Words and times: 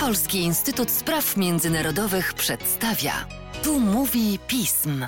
Polski 0.00 0.38
Instytut 0.38 0.90
Spraw 0.90 1.36
Międzynarodowych 1.36 2.34
przedstawia. 2.34 3.12
Tu 3.64 3.80
mówi 3.80 4.38
pism. 4.46 5.06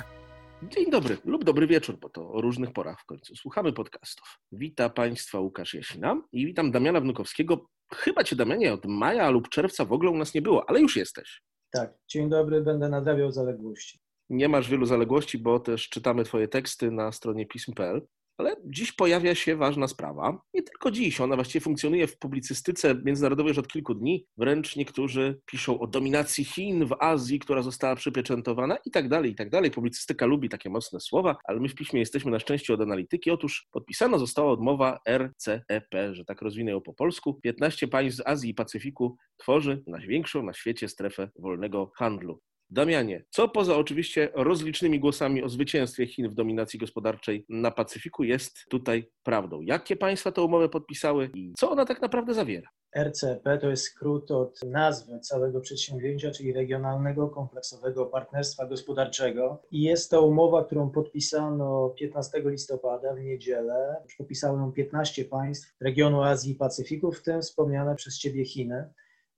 Dzień 0.63 0.91
dobry 0.91 1.17
lub 1.25 1.43
dobry 1.43 1.67
wieczór, 1.67 1.97
bo 1.99 2.09
to 2.09 2.31
o 2.31 2.41
różnych 2.41 2.71
porach 2.73 3.01
w 3.01 3.05
końcu. 3.05 3.35
Słuchamy 3.35 3.73
podcastów. 3.73 4.39
Witam 4.51 4.91
Państwa 4.91 5.39
Łukasz 5.39 5.73
Jasina 5.73 6.21
i 6.31 6.45
witam 6.45 6.71
Damiana 6.71 7.01
Wnukowskiego. 7.01 7.65
Chyba 7.93 8.23
Cię, 8.23 8.35
Damianie, 8.35 8.73
od 8.73 8.85
maja 8.85 9.29
lub 9.29 9.49
czerwca 9.49 9.85
w 9.85 9.93
ogóle 9.93 10.11
u 10.11 10.17
nas 10.17 10.33
nie 10.33 10.41
było, 10.41 10.69
ale 10.69 10.81
już 10.81 10.95
jesteś. 10.95 11.41
Tak, 11.71 11.93
dzień 12.07 12.29
dobry, 12.29 12.61
będę 12.61 12.89
nadrabiał 12.89 13.31
zaległości. 13.31 13.99
Nie 14.29 14.49
masz 14.49 14.69
wielu 14.69 14.85
zaległości, 14.85 15.37
bo 15.37 15.59
też 15.59 15.89
czytamy 15.89 16.23
Twoje 16.23 16.47
teksty 16.47 16.91
na 16.91 17.11
stronie 17.11 17.45
pism.pl. 17.45 18.07
Ale 18.37 18.55
dziś 18.65 18.91
pojawia 18.91 19.35
się 19.35 19.55
ważna 19.55 19.87
sprawa. 19.87 20.41
Nie 20.53 20.63
tylko 20.63 20.91
dziś, 20.91 21.21
ona 21.21 21.35
właściwie 21.35 21.63
funkcjonuje 21.63 22.07
w 22.07 22.17
publicystyce 22.17 22.95
międzynarodowej 23.05 23.49
już 23.49 23.57
od 23.57 23.67
kilku 23.67 23.93
dni. 23.93 24.25
Wręcz 24.37 24.75
niektórzy 24.75 25.39
piszą 25.45 25.79
o 25.79 25.87
dominacji 25.87 26.45
Chin 26.45 26.85
w 26.85 26.95
Azji, 26.99 27.39
która 27.39 27.61
została 27.61 27.95
przypieczętowana 27.95 28.77
i 28.85 28.91
tak 28.91 29.09
dalej, 29.09 29.31
i 29.31 29.35
tak 29.35 29.49
dalej. 29.49 29.71
Publicystyka 29.71 30.25
lubi 30.25 30.49
takie 30.49 30.69
mocne 30.69 30.99
słowa, 30.99 31.37
ale 31.43 31.59
my 31.59 31.69
w 31.69 31.75
piśmie 31.75 31.99
jesteśmy 31.99 32.31
na 32.31 32.39
szczęście 32.39 32.73
od 32.73 32.81
analityki. 32.81 33.31
Otóż 33.31 33.67
podpisana 33.71 34.17
została 34.17 34.51
odmowa 34.51 34.99
RCEP, 35.09 35.95
że 36.11 36.25
tak 36.25 36.41
rozwinę 36.41 36.71
ją 36.71 36.81
po 36.81 36.93
polsku. 36.93 37.39
15 37.43 37.87
państw 37.87 38.17
z 38.17 38.27
Azji 38.27 38.49
i 38.49 38.53
Pacyfiku 38.53 39.17
tworzy 39.37 39.83
największą 39.87 40.43
na 40.43 40.53
świecie 40.53 40.89
strefę 40.89 41.29
wolnego 41.39 41.91
handlu. 41.95 42.39
Damianie, 42.69 43.25
co 43.29 43.49
poza 43.49 43.77
oczywiście 43.77 44.29
rozlicznymi 44.33 44.99
głosami 44.99 45.43
o 45.43 45.49
zwycięstwie 45.49 46.07
Chin 46.07 46.29
w 46.29 46.33
dominacji 46.33 46.79
gospodarczej 46.79 47.45
na 47.49 47.71
Pacyfiku 47.71 48.23
jest 48.23 48.65
tutaj 48.69 49.11
prawdą? 49.23 49.61
Jakie 49.61 49.95
państwa 49.95 50.31
tę 50.31 50.41
umowę 50.41 50.69
podpisały 50.69 51.29
i 51.33 51.53
co 51.57 51.71
ona 51.71 51.85
tak 51.85 52.01
naprawdę 52.01 52.33
zawiera? 52.33 52.69
RCP 52.95 53.57
to 53.57 53.69
jest 53.69 53.83
skrót 53.83 54.31
od 54.31 54.63
nazwy 54.63 55.19
całego 55.19 55.61
przedsięwzięcia, 55.61 56.31
czyli 56.31 56.53
Regionalnego 56.53 57.29
Kompleksowego 57.29 58.05
Partnerstwa 58.05 58.65
Gospodarczego. 58.65 59.61
I 59.71 59.81
jest 59.81 60.11
to 60.11 60.27
umowa, 60.27 60.65
którą 60.65 60.89
podpisano 60.89 61.89
15 61.89 62.41
listopada 62.45 63.13
w 63.13 63.19
niedzielę. 63.19 63.95
Podpisało 64.17 64.57
ją 64.57 64.71
15 64.71 65.25
państw 65.25 65.75
regionu 65.81 66.23
Azji 66.23 66.51
i 66.51 66.55
Pacyfiku, 66.55 67.11
w 67.11 67.21
tym 67.21 67.41
wspomniane 67.41 67.95
przez 67.95 68.19
Ciebie 68.19 68.45
Chiny. 68.45 68.89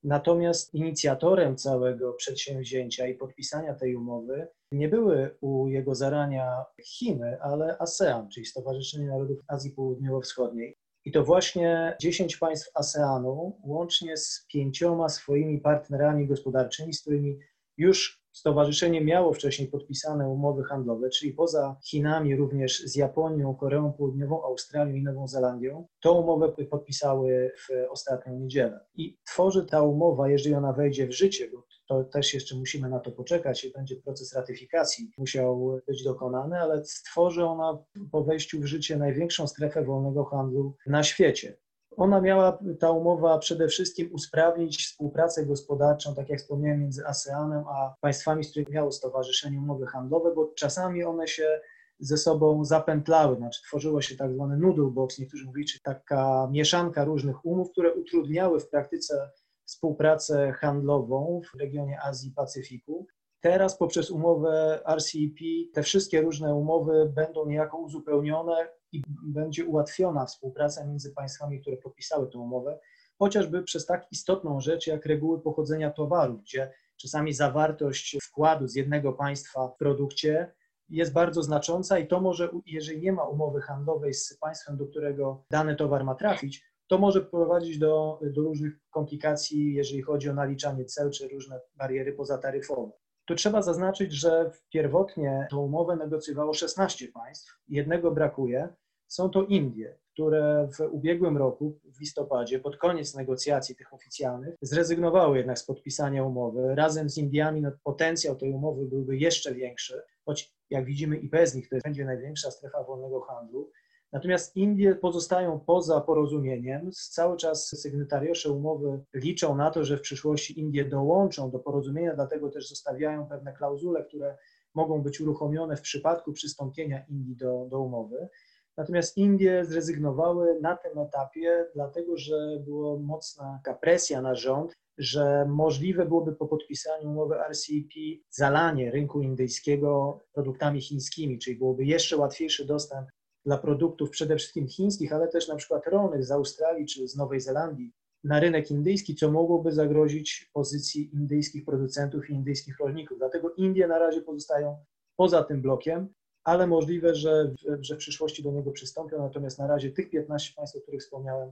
Natomiast 0.04 0.74
inicjatorem 0.74 1.56
całego 1.56 2.12
przedsięwzięcia 2.12 3.06
i 3.06 3.14
podpisania 3.14 3.74
tej 3.74 3.96
umowy 3.96 4.48
nie 4.72 4.88
były 4.88 5.36
u 5.40 5.68
jego 5.68 5.94
zarania 5.94 6.64
Chiny, 6.82 7.40
ale 7.40 7.78
ASEAN, 7.78 8.28
czyli 8.28 8.46
Stowarzyszenie 8.46 9.06
Narodów 9.06 9.38
Azji 9.48 9.70
Południowo-Wschodniej. 9.70 10.76
I 11.04 11.12
to 11.12 11.24
właśnie 11.24 11.96
10 12.00 12.36
państw 12.36 12.70
ASEANu, 12.74 13.60
łącznie 13.64 14.16
z 14.16 14.46
pięcioma 14.52 15.08
swoimi 15.08 15.60
partnerami 15.60 16.26
gospodarczymi, 16.26 16.94
z 16.94 17.00
którymi 17.00 17.38
już 17.78 18.18
Stowarzyszenie 18.38 19.04
miało 19.04 19.32
wcześniej 19.32 19.68
podpisane 19.68 20.28
umowy 20.28 20.64
handlowe, 20.64 21.10
czyli 21.10 21.32
poza 21.32 21.76
Chinami 21.84 22.36
również 22.36 22.80
z 22.80 22.96
Japonią, 22.96 23.54
Koreą 23.54 23.92
Południową, 23.92 24.44
Australią 24.44 24.94
i 24.94 25.02
Nową 25.02 25.28
Zelandią. 25.28 25.86
Tą 26.00 26.12
umowę 26.12 26.52
podpisały 26.70 27.52
w 27.58 27.90
ostatnią 27.90 28.38
niedzielę. 28.38 28.80
I 28.94 29.18
tworzy 29.26 29.66
ta 29.66 29.82
umowa, 29.82 30.28
jeżeli 30.30 30.54
ona 30.54 30.72
wejdzie 30.72 31.06
w 31.06 31.12
życie, 31.12 31.50
bo 31.52 31.64
to 31.88 32.04
też 32.04 32.34
jeszcze 32.34 32.56
musimy 32.56 32.88
na 32.88 33.00
to 33.00 33.10
poczekać 33.10 33.68
będzie 33.74 33.96
proces 33.96 34.34
ratyfikacji 34.34 35.10
musiał 35.18 35.80
być 35.86 36.04
dokonany, 36.04 36.58
ale 36.60 36.84
stworzy 36.84 37.44
ona 37.44 37.84
po 38.12 38.24
wejściu 38.24 38.60
w 38.60 38.66
życie 38.66 38.96
największą 38.96 39.46
strefę 39.46 39.84
wolnego 39.84 40.24
handlu 40.24 40.76
na 40.86 41.02
świecie. 41.02 41.56
Ona 41.98 42.20
miała, 42.20 42.58
ta 42.80 42.90
umowa 42.90 43.38
przede 43.38 43.68
wszystkim 43.68 44.10
usprawnić 44.12 44.86
współpracę 44.86 45.46
gospodarczą, 45.46 46.14
tak 46.14 46.28
jak 46.28 46.38
wspomniałem, 46.38 46.80
między 46.80 47.06
ASEANem 47.06 47.64
a 47.68 47.94
państwami, 48.00 48.44
z 48.44 48.50
których 48.50 48.68
miało 48.68 48.92
stowarzyszenie 48.92 49.58
umowy 49.58 49.86
handlowe, 49.86 50.34
bo 50.34 50.52
czasami 50.56 51.04
one 51.04 51.28
się 51.28 51.60
ze 51.98 52.16
sobą 52.16 52.64
zapętlały, 52.64 53.36
znaczy 53.36 53.62
tworzyło 53.62 54.02
się 54.02 54.16
tak 54.16 54.32
zwany 54.32 54.56
noodle 54.56 54.90
box, 54.90 55.18
niektórzy 55.18 55.46
mówili, 55.46 55.66
czy 55.66 55.82
taka 55.82 56.48
mieszanka 56.52 57.04
różnych 57.04 57.44
umów, 57.44 57.70
które 57.70 57.94
utrudniały 57.94 58.60
w 58.60 58.68
praktyce 58.68 59.30
współpracę 59.64 60.52
handlową 60.52 61.40
w 61.54 61.60
regionie 61.60 62.00
Azji 62.02 62.30
i 62.30 62.34
Pacyfiku. 62.34 63.06
Teraz 63.40 63.78
poprzez 63.78 64.10
umowę 64.10 64.80
RCEP 64.96 65.38
te 65.74 65.82
wszystkie 65.82 66.20
różne 66.20 66.54
umowy 66.54 67.12
będą 67.14 67.46
niejako 67.46 67.78
uzupełnione 67.78 68.68
i 68.92 69.02
będzie 69.22 69.66
ułatwiona 69.66 70.26
współpraca 70.26 70.86
między 70.86 71.12
państwami, 71.14 71.60
które 71.60 71.76
podpisały 71.76 72.30
tę 72.30 72.38
umowę, 72.38 72.78
chociażby 73.18 73.62
przez 73.62 73.86
tak 73.86 74.06
istotną 74.12 74.60
rzecz 74.60 74.86
jak 74.86 75.06
reguły 75.06 75.40
pochodzenia 75.40 75.90
towaru, 75.90 76.38
gdzie 76.38 76.72
czasami 76.96 77.32
zawartość 77.32 78.16
wkładu 78.22 78.68
z 78.68 78.74
jednego 78.74 79.12
państwa 79.12 79.68
w 79.68 79.76
produkcie 79.76 80.52
jest 80.88 81.12
bardzo 81.12 81.42
znacząca 81.42 81.98
i 81.98 82.06
to 82.06 82.20
może, 82.20 82.48
jeżeli 82.66 83.00
nie 83.00 83.12
ma 83.12 83.24
umowy 83.24 83.60
handlowej 83.60 84.14
z 84.14 84.38
państwem, 84.40 84.76
do 84.76 84.86
którego 84.86 85.44
dany 85.50 85.76
towar 85.76 86.04
ma 86.04 86.14
trafić, 86.14 86.64
to 86.86 86.98
może 86.98 87.20
prowadzić 87.20 87.78
do, 87.78 88.20
do 88.22 88.42
różnych 88.42 88.72
komplikacji, 88.90 89.74
jeżeli 89.74 90.02
chodzi 90.02 90.30
o 90.30 90.34
naliczanie 90.34 90.84
cel 90.84 91.10
czy 91.10 91.28
różne 91.28 91.60
bariery 91.76 92.12
pozataryfowe. 92.12 92.92
Tu 93.28 93.34
trzeba 93.34 93.62
zaznaczyć, 93.62 94.12
że 94.12 94.50
pierwotnie 94.72 95.46
tą 95.50 95.58
umowę 95.58 95.96
negocjowało 95.96 96.54
16 96.54 97.08
państw, 97.08 97.58
jednego 97.68 98.10
brakuje. 98.10 98.68
Są 99.06 99.30
to 99.30 99.42
Indie, 99.42 99.98
które 100.12 100.68
w 100.78 100.80
ubiegłym 100.80 101.36
roku, 101.36 101.78
w 101.84 102.00
listopadzie, 102.00 102.58
pod 102.58 102.76
koniec 102.76 103.14
negocjacji 103.14 103.76
tych 103.76 103.94
oficjalnych, 103.94 104.54
zrezygnowały 104.62 105.36
jednak 105.38 105.58
z 105.58 105.64
podpisania 105.64 106.24
umowy. 106.24 106.74
Razem 106.74 107.10
z 107.10 107.18
Indiami 107.18 107.62
no, 107.62 107.70
potencjał 107.84 108.36
tej 108.36 108.52
umowy 108.52 108.86
byłby 108.86 109.16
jeszcze 109.16 109.54
większy, 109.54 110.02
choć 110.24 110.54
jak 110.70 110.84
widzimy 110.84 111.16
i 111.16 111.28
bez 111.28 111.54
nich 111.54 111.68
to 111.68 111.76
będzie 111.84 112.04
największa 112.04 112.50
strefa 112.50 112.82
wolnego 112.82 113.20
handlu. 113.20 113.70
Natomiast 114.12 114.56
Indie 114.56 114.94
pozostają 114.94 115.60
poza 115.60 116.00
porozumieniem. 116.00 116.90
Cały 116.92 117.36
czas 117.36 117.68
sygnatariusze 117.68 118.50
umowy 118.50 119.04
liczą 119.14 119.56
na 119.56 119.70
to, 119.70 119.84
że 119.84 119.96
w 119.96 120.00
przyszłości 120.00 120.60
Indie 120.60 120.84
dołączą 120.84 121.50
do 121.50 121.58
porozumienia, 121.58 122.14
dlatego 122.14 122.50
też 122.50 122.68
zostawiają 122.68 123.26
pewne 123.26 123.52
klauzule, 123.52 124.04
które 124.04 124.36
mogą 124.74 125.02
być 125.02 125.20
uruchomione 125.20 125.76
w 125.76 125.80
przypadku 125.80 126.32
przystąpienia 126.32 127.06
Indii 127.06 127.36
do, 127.36 127.66
do 127.70 127.80
umowy. 127.80 128.28
Natomiast 128.76 129.16
Indie 129.16 129.64
zrezygnowały 129.64 130.60
na 130.60 130.76
tym 130.76 130.98
etapie, 130.98 131.66
dlatego 131.74 132.16
że 132.16 132.58
była 132.64 132.98
mocna 132.98 133.60
presja 133.80 134.22
na 134.22 134.34
rząd, 134.34 134.72
że 134.98 135.46
możliwe 135.48 136.06
byłoby 136.06 136.36
po 136.36 136.46
podpisaniu 136.46 137.10
umowy 137.10 137.34
RCEP 137.50 137.92
zalanie 138.30 138.90
rynku 138.90 139.22
indyjskiego 139.22 140.20
produktami 140.32 140.80
chińskimi, 140.80 141.38
czyli 141.38 141.58
byłoby 141.58 141.84
jeszcze 141.84 142.16
łatwiejszy 142.16 142.66
dostęp 142.66 143.08
dla 143.48 143.58
produktów 143.58 144.10
przede 144.10 144.36
wszystkim 144.36 144.68
chińskich, 144.68 145.12
ale 145.12 145.28
też 145.28 145.48
na 145.48 145.56
przykład 145.56 145.86
rolnych 145.86 146.24
z 146.24 146.30
Australii 146.30 146.86
czy 146.86 147.08
z 147.08 147.16
Nowej 147.16 147.40
Zelandii 147.40 147.92
na 148.24 148.40
rynek 148.40 148.70
indyjski, 148.70 149.14
co 149.14 149.30
mogłoby 149.30 149.72
zagrozić 149.72 150.50
pozycji 150.52 151.10
indyjskich 151.14 151.64
producentów 151.64 152.30
i 152.30 152.32
indyjskich 152.32 152.78
rolników. 152.78 153.18
Dlatego 153.18 153.54
Indie 153.54 153.86
na 153.86 153.98
razie 153.98 154.22
pozostają 154.22 154.76
poza 155.16 155.44
tym 155.44 155.62
blokiem, 155.62 156.08
ale 156.44 156.66
możliwe, 156.66 157.14
że 157.14 157.44
w, 157.44 157.84
że 157.84 157.94
w 157.94 157.98
przyszłości 157.98 158.42
do 158.42 158.52
niego 158.52 158.70
przystąpią. 158.70 159.18
Natomiast 159.18 159.58
na 159.58 159.66
razie 159.66 159.90
tych 159.90 160.10
15 160.10 160.52
państw, 160.56 160.76
o 160.76 160.80
których 160.80 161.00
wspomniałem, 161.00 161.50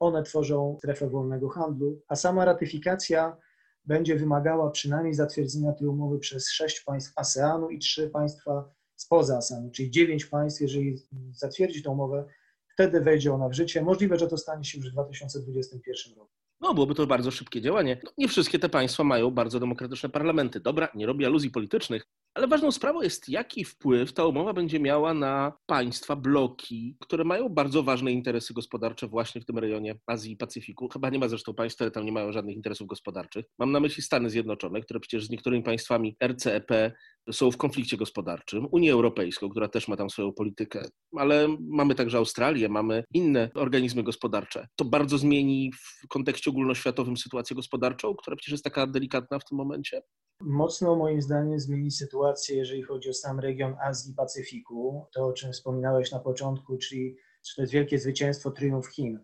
one 0.00 0.22
tworzą 0.22 0.76
strefę 0.78 1.10
wolnego 1.10 1.48
handlu, 1.48 2.00
a 2.08 2.16
sama 2.16 2.44
ratyfikacja 2.44 3.36
będzie 3.84 4.16
wymagała 4.16 4.70
przynajmniej 4.70 5.14
zatwierdzenia 5.14 5.72
tej 5.72 5.88
umowy 5.88 6.18
przez 6.18 6.50
sześć 6.50 6.80
państw 6.80 7.12
ASEANu 7.16 7.70
i 7.70 7.78
trzy 7.78 8.10
państwa 8.10 8.75
spoza 8.96 9.36
ASEANu, 9.36 9.70
czyli 9.70 9.90
dziewięć 9.90 10.26
państw, 10.26 10.60
jeżeli 10.60 10.96
zatwierdzi 11.32 11.82
tę 11.82 11.90
umowę, 11.90 12.24
wtedy 12.74 13.00
wejdzie 13.00 13.34
ona 13.34 13.48
w 13.48 13.52
życie. 13.52 13.82
Możliwe, 13.82 14.18
że 14.18 14.26
to 14.26 14.38
stanie 14.38 14.64
się 14.64 14.78
już 14.78 14.88
w 14.88 14.92
2021 14.92 16.14
roku. 16.18 16.32
No, 16.60 16.74
byłoby 16.74 16.94
to 16.94 17.06
bardzo 17.06 17.30
szybkie 17.30 17.60
działanie. 17.60 18.00
No, 18.04 18.10
nie 18.18 18.28
wszystkie 18.28 18.58
te 18.58 18.68
państwa 18.68 19.04
mają 19.04 19.30
bardzo 19.30 19.60
demokratyczne 19.60 20.08
parlamenty. 20.08 20.60
Dobra, 20.60 20.88
nie 20.94 21.06
robię 21.06 21.26
aluzji 21.26 21.50
politycznych, 21.50 22.06
ale 22.36 22.46
ważną 22.46 22.72
sprawą 22.72 23.02
jest, 23.02 23.28
jaki 23.28 23.64
wpływ 23.64 24.12
ta 24.12 24.24
umowa 24.24 24.52
będzie 24.52 24.80
miała 24.80 25.14
na 25.14 25.52
państwa, 25.66 26.16
bloki, 26.16 26.96
które 27.00 27.24
mają 27.24 27.48
bardzo 27.48 27.82
ważne 27.82 28.12
interesy 28.12 28.54
gospodarcze 28.54 29.08
właśnie 29.08 29.40
w 29.40 29.44
tym 29.44 29.58
rejonie 29.58 29.94
Azji 30.06 30.32
i 30.32 30.36
Pacyfiku. 30.36 30.88
Chyba 30.88 31.10
nie 31.10 31.18
ma 31.18 31.28
zresztą 31.28 31.54
państw, 31.54 31.76
które 31.76 31.90
tam 31.90 32.04
nie 32.04 32.12
mają 32.12 32.32
żadnych 32.32 32.56
interesów 32.56 32.86
gospodarczych. 32.86 33.44
Mam 33.58 33.72
na 33.72 33.80
myśli 33.80 34.02
Stany 34.02 34.30
Zjednoczone, 34.30 34.80
które 34.80 35.00
przecież 35.00 35.24
z 35.24 35.30
niektórymi 35.30 35.62
państwami 35.62 36.16
RCEP 36.26 36.70
są 37.32 37.50
w 37.50 37.56
konflikcie 37.56 37.96
gospodarczym, 37.96 38.66
Unię 38.72 38.92
Europejską, 38.92 39.48
która 39.48 39.68
też 39.68 39.88
ma 39.88 39.96
tam 39.96 40.10
swoją 40.10 40.32
politykę, 40.32 40.88
ale 41.18 41.48
mamy 41.60 41.94
także 41.94 42.18
Australię, 42.18 42.68
mamy 42.68 43.04
inne 43.14 43.50
organizmy 43.54 44.02
gospodarcze. 44.02 44.68
To 44.76 44.84
bardzo 44.84 45.18
zmieni 45.18 45.72
w 45.72 46.08
kontekście 46.08 46.50
ogólnoświatowym 46.50 47.16
sytuację 47.16 47.56
gospodarczą, 47.56 48.14
która 48.14 48.36
przecież 48.36 48.52
jest 48.52 48.64
taka 48.64 48.86
delikatna 48.86 49.38
w 49.38 49.44
tym 49.44 49.58
momencie. 49.58 50.02
Mocno 50.40 50.96
moim 50.96 51.22
zdaniem 51.22 51.60
zmieni 51.60 51.90
sytuację, 51.90 52.56
jeżeli 52.56 52.82
chodzi 52.82 53.10
o 53.10 53.14
sam 53.14 53.40
region 53.40 53.76
Azji 53.80 54.12
i 54.12 54.14
Pacyfiku. 54.14 55.06
To, 55.14 55.26
o 55.26 55.32
czym 55.32 55.52
wspominałeś 55.52 56.12
na 56.12 56.18
początku, 56.18 56.78
czyli 56.78 57.16
to 57.56 57.62
jest 57.62 57.72
wielkie 57.72 57.98
zwycięstwo 57.98 58.50
triumf 58.50 58.86
Chin. 58.88 59.20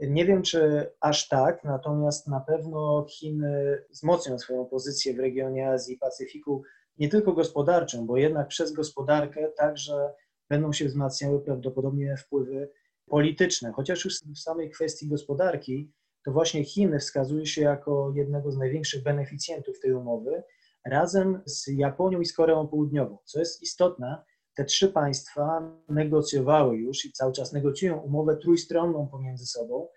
Nie 0.00 0.24
wiem, 0.24 0.42
czy 0.42 0.90
aż 1.00 1.28
tak, 1.28 1.64
natomiast 1.64 2.28
na 2.28 2.40
pewno 2.40 3.06
Chiny 3.08 3.84
wzmocnią 3.90 4.38
swoją 4.38 4.66
pozycję 4.66 5.14
w 5.14 5.18
regionie 5.18 5.70
Azji 5.70 5.94
i 5.94 5.98
Pacyfiku, 5.98 6.62
nie 6.98 7.08
tylko 7.08 7.32
gospodarczą, 7.32 8.06
bo 8.06 8.16
jednak 8.16 8.48
przez 8.48 8.72
gospodarkę 8.72 9.48
także 9.56 10.14
będą 10.48 10.72
się 10.72 10.84
wzmacniały 10.84 11.40
prawdopodobnie 11.40 12.16
wpływy 12.16 12.70
polityczne. 13.06 13.72
Chociaż 13.72 14.04
już 14.04 14.20
w 14.20 14.38
samej 14.38 14.70
kwestii 14.70 15.08
gospodarki, 15.08 15.92
to 16.28 16.32
właśnie 16.32 16.64
Chiny 16.64 16.98
wskazuje 16.98 17.46
się 17.46 17.62
jako 17.62 18.12
jednego 18.14 18.52
z 18.52 18.56
największych 18.56 19.02
beneficjentów 19.02 19.80
tej 19.80 19.92
umowy, 19.92 20.42
razem 20.86 21.42
z 21.46 21.66
Japonią 21.66 22.20
i 22.20 22.26
z 22.26 22.32
Koreą 22.32 22.68
Południową. 22.68 23.18
Co 23.24 23.38
jest 23.38 23.62
istotne, 23.62 24.24
te 24.54 24.64
trzy 24.64 24.88
państwa 24.88 25.72
negocjowały 25.88 26.76
już 26.76 27.04
i 27.04 27.12
cały 27.12 27.32
czas 27.32 27.52
negocjują 27.52 27.98
umowę 27.98 28.36
trójstronną 28.36 29.06
pomiędzy 29.06 29.46
sobą, 29.46 29.88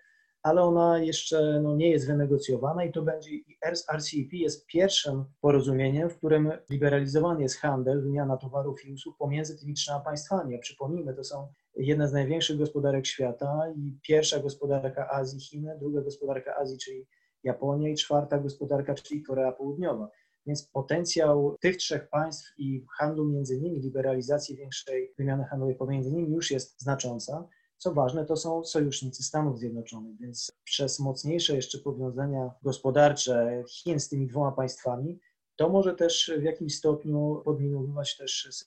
ale 0.42 0.62
ona 0.62 0.98
jeszcze 0.98 1.60
no, 1.62 1.76
nie 1.76 1.90
jest 1.90 2.06
wynegocjowana 2.06 2.84
i 2.84 2.92
to 2.92 3.02
będzie, 3.02 3.30
RCEP 3.96 4.32
jest 4.32 4.66
pierwszym 4.66 5.24
porozumieniem, 5.40 6.10
w 6.10 6.16
którym 6.16 6.52
liberalizowany 6.70 7.42
jest 7.42 7.56
handel, 7.56 8.02
wymiana 8.02 8.36
towarów 8.36 8.84
i 8.84 8.92
usług 8.92 9.18
pomiędzy 9.18 9.58
tymi 9.58 9.74
trzema 9.74 10.00
państwami. 10.00 10.56
A 10.56 10.58
przypomnijmy, 10.58 11.14
to 11.14 11.24
są 11.24 11.48
jedna 11.76 12.08
z 12.08 12.12
największych 12.12 12.58
gospodarek 12.58 13.06
świata 13.06 13.72
i 13.76 13.98
pierwsza 14.02 14.38
gospodarka 14.38 15.10
Azji 15.10 15.40
Chiny, 15.40 15.76
druga 15.80 16.00
gospodarka 16.00 16.56
Azji, 16.56 16.78
czyli 16.78 17.06
Japonia 17.44 17.88
i 17.88 17.94
czwarta 17.94 18.38
gospodarka, 18.38 18.94
czyli 18.94 19.22
Korea 19.22 19.52
Południowa. 19.52 20.10
Więc 20.46 20.66
potencjał 20.66 21.56
tych 21.60 21.76
trzech 21.76 22.08
państw 22.08 22.52
i 22.58 22.84
handlu 22.98 23.24
między 23.24 23.60
nimi, 23.60 23.80
liberalizacji 23.80 24.56
większej 24.56 25.12
wymiany 25.18 25.44
handlowej 25.44 25.76
pomiędzy 25.76 26.12
nimi 26.12 26.32
już 26.32 26.50
jest 26.50 26.80
znacząca. 26.80 27.48
Co 27.76 27.94
ważne, 27.94 28.24
to 28.24 28.36
są 28.36 28.64
sojusznicy 28.64 29.22
Stanów 29.22 29.58
Zjednoczonych, 29.58 30.20
więc 30.20 30.52
przez 30.64 31.00
mocniejsze 31.00 31.56
jeszcze 31.56 31.78
powiązania 31.78 32.50
gospodarcze 32.62 33.64
Chin 33.68 34.00
z 34.00 34.08
tymi 34.08 34.26
dwoma 34.26 34.52
państwami, 34.52 35.18
to 35.56 35.68
może 35.68 35.94
też 35.94 36.32
w 36.38 36.42
jakimś 36.42 36.74
stopniu 36.74 37.42
podminowywać 37.44 38.16
też 38.16 38.64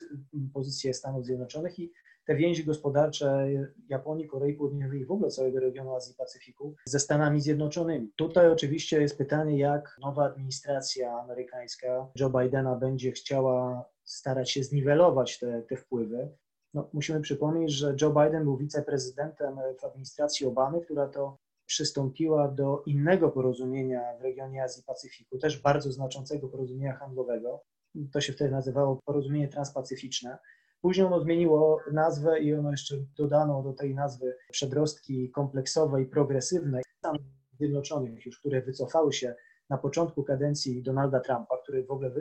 pozycję 0.53 0.93
Stanów 0.93 1.25
Zjednoczonych 1.25 1.79
i 1.79 1.91
te 2.25 2.35
więzi 2.35 2.65
gospodarcze 2.65 3.47
Japonii, 3.89 4.27
Korei 4.27 4.53
Południowej 4.53 5.01
i 5.01 5.05
w 5.05 5.11
ogóle 5.11 5.31
całego 5.31 5.59
regionu 5.59 5.95
Azji 5.95 6.15
Pacyfiku 6.17 6.75
ze 6.85 6.99
Stanami 6.99 7.41
Zjednoczonymi. 7.41 8.11
Tutaj 8.15 8.49
oczywiście 8.49 9.01
jest 9.01 9.17
pytanie, 9.17 9.59
jak 9.59 9.97
nowa 10.01 10.25
administracja 10.25 11.19
amerykańska 11.19 12.07
Joe 12.19 12.29
Bidena 12.29 12.75
będzie 12.75 13.11
chciała 13.11 13.85
starać 14.03 14.51
się 14.51 14.63
zniwelować 14.63 15.39
te, 15.39 15.61
te 15.61 15.77
wpływy. 15.77 16.29
No, 16.73 16.89
musimy 16.93 17.21
przypomnieć, 17.21 17.71
że 17.71 17.95
Joe 18.01 18.09
Biden 18.09 18.43
był 18.43 18.57
wiceprezydentem 18.57 19.59
w 19.81 19.83
administracji 19.83 20.45
Obamy, 20.45 20.81
która 20.81 21.07
to 21.07 21.37
przystąpiła 21.65 22.47
do 22.47 22.83
innego 22.85 23.29
porozumienia 23.29 24.17
w 24.19 24.21
regionie 24.21 24.63
Azji 24.63 24.83
Pacyfiku, 24.83 25.37
też 25.37 25.61
bardzo 25.61 25.91
znaczącego 25.91 26.47
porozumienia 26.47 26.93
handlowego. 26.93 27.63
To 28.11 28.21
się 28.21 28.33
wtedy 28.33 28.51
nazywało 28.51 28.99
porozumienie 29.05 29.47
transpacyficzne. 29.47 30.37
Później 30.81 31.07
ono 31.07 31.21
zmieniło 31.21 31.79
nazwę 31.91 32.39
i 32.39 32.53
ono 32.53 32.71
jeszcze 32.71 32.95
dodano 33.17 33.63
do 33.63 33.73
tej 33.73 33.95
nazwy 33.95 34.37
przedrostki 34.51 35.31
kompleksowej, 35.31 36.05
progresywnej 36.05 36.83
Stanów 36.97 37.21
Zjednoczonych, 37.59 38.25
już 38.25 38.39
które 38.39 38.61
wycofały 38.61 39.13
się 39.13 39.35
na 39.69 39.77
początku 39.77 40.23
kadencji 40.23 40.83
Donalda 40.83 41.19
Trumpa, 41.19 41.57
który 41.63 41.83
w 41.83 41.91
ogóle 41.91 42.11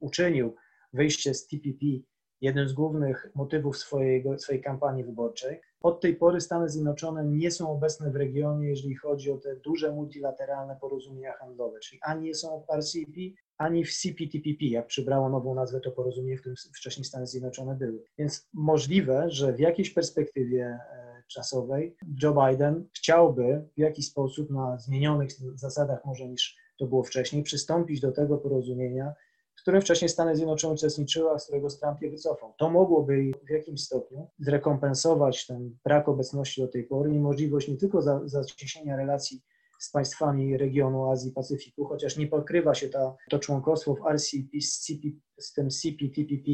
uczynił 0.00 0.54
wyjście 0.92 1.34
z 1.34 1.46
TPP 1.46 1.86
jednym 2.40 2.68
z 2.68 2.72
głównych 2.72 3.30
motywów 3.34 3.76
swojej, 3.76 4.24
swojej 4.38 4.62
kampanii 4.62 5.04
wyborczej. 5.04 5.60
Od 5.82 6.00
tej 6.00 6.16
pory 6.16 6.40
Stany 6.40 6.68
Zjednoczone 6.68 7.24
nie 7.24 7.50
są 7.50 7.70
obecne 7.70 8.10
w 8.10 8.16
regionie, 8.16 8.68
jeżeli 8.68 8.94
chodzi 8.94 9.30
o 9.30 9.36
te 9.36 9.56
duże 9.56 9.92
multilateralne 9.92 10.76
porozumienia 10.80 11.32
handlowe, 11.32 11.78
czyli 11.80 12.00
ani 12.02 12.22
nie 12.22 12.34
są 12.34 12.60
w 12.60 12.66
ani 13.58 13.84
w 13.84 13.94
CPTPP, 13.94 14.64
jak 14.64 14.86
przybrało 14.86 15.28
nową 15.28 15.54
nazwę 15.54 15.80
to 15.80 15.90
porozumienie, 15.90 16.36
w 16.36 16.40
którym 16.40 16.56
wcześniej 16.76 17.04
Stany 17.04 17.26
Zjednoczone 17.26 17.74
były. 17.74 18.04
Więc 18.18 18.48
możliwe, 18.52 19.30
że 19.30 19.52
w 19.52 19.60
jakiejś 19.60 19.90
perspektywie 19.90 20.64
e, 20.64 21.22
czasowej 21.28 21.96
Joe 22.22 22.46
Biden 22.46 22.88
chciałby 22.92 23.68
w 23.76 23.80
jakiś 23.80 24.06
sposób 24.06 24.50
na 24.50 24.78
zmienionych 24.78 25.30
zasadach 25.54 26.04
może 26.04 26.28
niż 26.28 26.56
to 26.78 26.86
było 26.86 27.02
wcześniej, 27.02 27.42
przystąpić 27.42 28.00
do 28.00 28.12
tego 28.12 28.38
porozumienia, 28.38 29.14
w 29.56 29.60
którym 29.60 29.80
wcześniej 29.80 30.08
Stany 30.08 30.36
Zjednoczone 30.36 30.74
uczestniczyły, 30.74 31.30
a 31.30 31.38
z 31.38 31.44
którego 31.44 31.68
Trump 31.68 32.02
je 32.02 32.10
wycofał. 32.10 32.54
To 32.58 32.70
mogłoby 32.70 33.30
w 33.46 33.50
jakimś 33.50 33.84
stopniu 33.84 34.30
zrekompensować 34.38 35.46
ten 35.46 35.76
brak 35.84 36.08
obecności 36.08 36.60
do 36.60 36.68
tej 36.68 36.84
pory 36.84 37.14
i 37.14 37.18
możliwość 37.18 37.68
nie 37.68 37.76
tylko 37.76 38.02
zacieśnienia 38.28 38.96
relacji 38.96 39.42
z 39.84 39.90
państwami 39.90 40.56
regionu 40.56 41.10
Azji 41.10 41.30
i 41.30 41.32
Pacyfiku, 41.32 41.84
chociaż 41.84 42.16
nie 42.16 42.26
pokrywa 42.26 42.74
się 42.74 42.88
ta, 42.88 43.16
to 43.30 43.38
członkostwo 43.38 43.94
w 43.94 44.06
RCP 44.06 44.60
z, 44.60 44.80
CP, 44.80 45.08
z 45.38 45.52
tym 45.52 45.70
CPTPP, 45.70 46.50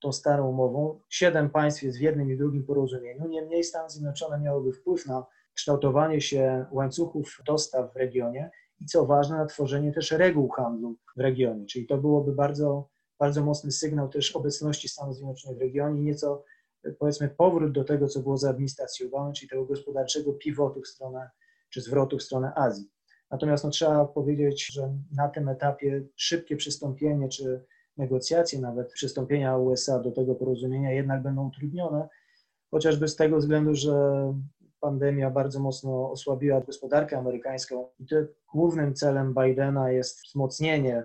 tą 0.00 0.12
starą 0.12 0.48
umową. 0.48 1.00
Siedem 1.08 1.50
państw 1.50 1.82
jest 1.82 1.98
w 1.98 2.00
jednym 2.00 2.32
i 2.32 2.36
drugim 2.36 2.64
porozumieniu. 2.64 3.28
Niemniej 3.28 3.64
Stany 3.64 3.90
Zjednoczone 3.90 4.40
miałyby 4.40 4.72
wpływ 4.72 5.06
na 5.06 5.26
kształtowanie 5.54 6.20
się 6.20 6.66
łańcuchów 6.72 7.38
dostaw 7.46 7.92
w 7.92 7.96
regionie 7.96 8.50
i 8.80 8.86
co 8.86 9.06
ważne, 9.06 9.36
na 9.36 9.46
tworzenie 9.46 9.92
też 9.92 10.10
reguł 10.10 10.48
handlu 10.48 10.96
w 11.16 11.20
regionie. 11.20 11.66
Czyli 11.66 11.86
to 11.86 11.98
byłoby 11.98 12.32
bardzo, 12.32 12.88
bardzo 13.18 13.44
mocny 13.44 13.70
sygnał 13.70 14.08
też 14.08 14.36
obecności 14.36 14.88
Stanów 14.88 15.14
Zjednoczonych 15.14 15.58
w 15.58 15.60
regionie, 15.60 16.00
nieco 16.00 16.44
powiedzmy 16.98 17.28
powrót 17.28 17.72
do 17.72 17.84
tego, 17.84 18.08
co 18.08 18.20
było 18.20 18.36
za 18.36 18.50
administracji 18.50 19.06
Obamy, 19.06 19.32
czyli 19.32 19.48
tego 19.48 19.64
gospodarczego 19.64 20.32
pivotu 20.32 20.80
w 20.80 20.88
stronę 20.88 21.30
czy 21.72 21.80
zwrotu 21.80 22.18
w 22.18 22.22
stronę 22.22 22.52
Azji. 22.54 22.90
Natomiast 23.30 23.64
no, 23.64 23.70
trzeba 23.70 24.04
powiedzieć, 24.04 24.66
że 24.72 24.94
na 25.16 25.28
tym 25.28 25.48
etapie 25.48 26.02
szybkie 26.16 26.56
przystąpienie, 26.56 27.28
czy 27.28 27.64
negocjacje 27.96 28.60
nawet 28.60 28.92
przystąpienia 28.92 29.56
USA 29.56 29.98
do 29.98 30.10
tego 30.10 30.34
porozumienia 30.34 30.92
jednak 30.92 31.22
będą 31.22 31.48
utrudnione, 31.48 32.08
chociażby 32.70 33.08
z 33.08 33.16
tego 33.16 33.38
względu, 33.38 33.74
że 33.74 33.94
pandemia 34.80 35.30
bardzo 35.30 35.60
mocno 35.60 36.10
osłabiła 36.10 36.60
gospodarkę 36.60 37.18
amerykańską 37.18 37.88
i 37.98 38.06
to 38.06 38.16
głównym 38.54 38.94
celem 38.94 39.34
Bidena 39.34 39.90
jest 39.90 40.22
wzmocnienie 40.22 41.04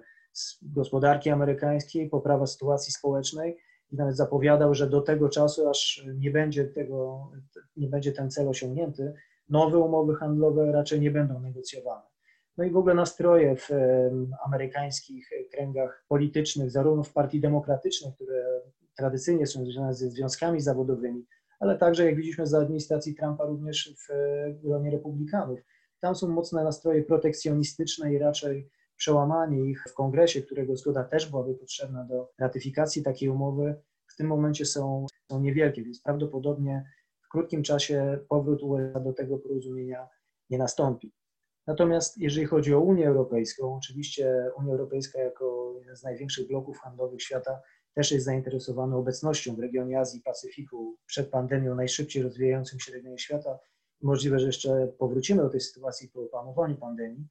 gospodarki 0.61 1.29
amerykańskiej, 1.29 2.09
poprawa 2.09 2.47
sytuacji 2.47 2.93
społecznej 2.93 3.57
i 3.91 3.95
nawet 3.95 4.17
zapowiadał, 4.17 4.73
że 4.73 4.89
do 4.89 5.01
tego 5.01 5.29
czasu, 5.29 5.69
aż 5.69 6.05
nie 6.15 6.31
będzie, 6.31 6.65
tego, 6.65 7.31
nie 7.77 7.87
będzie 7.87 8.11
ten 8.11 8.31
cel 8.31 8.47
osiągnięty, 8.47 9.13
nowe 9.49 9.77
umowy 9.77 10.15
handlowe 10.15 10.71
raczej 10.71 11.01
nie 11.01 11.11
będą 11.11 11.39
negocjowane. 11.39 12.07
No 12.57 12.63
i 12.63 12.71
w 12.71 12.77
ogóle 12.77 12.95
nastroje 12.95 13.55
w 13.55 13.69
amerykańskich 14.45 15.29
kręgach 15.51 16.05
politycznych, 16.07 16.71
zarówno 16.71 17.03
w 17.03 17.13
partii 17.13 17.41
demokratycznej, 17.41 18.13
które 18.13 18.61
tradycyjnie 18.97 19.47
są 19.47 19.65
związane 19.65 19.93
ze 19.93 20.09
związkami 20.09 20.61
zawodowymi, 20.61 21.25
ale 21.59 21.77
także, 21.77 22.05
jak 22.05 22.15
widzieliśmy 22.15 22.47
za 22.47 22.59
administracji 22.59 23.15
Trumpa, 23.15 23.45
również 23.45 23.95
w 23.95 24.13
gronie 24.63 24.91
republikanów. 24.91 25.59
Tam 25.99 26.15
są 26.15 26.27
mocne 26.27 26.63
nastroje 26.63 27.03
protekcjonistyczne 27.03 28.13
i 28.13 28.17
raczej 28.17 28.69
przełamanie 28.95 29.65
ich 29.65 29.83
w 29.89 29.93
kongresie, 29.93 30.41
którego 30.41 30.75
zgoda 30.75 31.03
też 31.03 31.29
byłaby 31.29 31.55
potrzebna 31.55 32.03
do 32.03 32.29
ratyfikacji 32.39 33.03
takiej 33.03 33.29
umowy, 33.29 33.75
w 34.07 34.15
tym 34.15 34.27
momencie 34.27 34.65
są, 34.65 35.05
są 35.31 35.39
niewielkie, 35.41 35.83
więc 35.83 36.01
prawdopodobnie 36.01 36.85
w 37.27 37.29
krótkim 37.29 37.63
czasie 37.63 38.19
powrót 38.29 38.63
USA 38.63 38.99
do 38.99 39.13
tego 39.13 39.37
porozumienia 39.37 40.07
nie 40.49 40.57
nastąpi. 40.57 41.13
Natomiast 41.67 42.17
jeżeli 42.17 42.45
chodzi 42.45 42.73
o 42.73 42.79
Unię 42.79 43.07
Europejską, 43.07 43.75
oczywiście 43.75 44.51
Unia 44.57 44.71
Europejska 44.71 45.19
jako 45.19 45.75
jeden 45.79 45.95
z 45.95 46.03
największych 46.03 46.47
bloków 46.47 46.79
handlowych 46.79 47.21
świata 47.21 47.61
też 47.93 48.11
jest 48.11 48.25
zainteresowana 48.25 48.95
obecnością 48.95 49.55
w 49.55 49.59
regionie 49.59 49.99
Azji 49.99 50.19
i 50.19 50.23
Pacyfiku 50.23 50.97
przed 51.05 51.29
pandemią, 51.29 51.75
najszybciej 51.75 52.23
rozwijającym 52.23 52.79
się 52.79 52.91
regionie 52.91 53.19
świata. 53.19 53.59
Możliwe, 54.01 54.39
że 54.39 54.47
jeszcze 54.47 54.87
powrócimy 54.97 55.41
do 55.43 55.49
tej 55.49 55.61
sytuacji 55.61 56.09
po 56.09 56.21
opanowaniu 56.21 56.75
pandemii. 56.75 57.27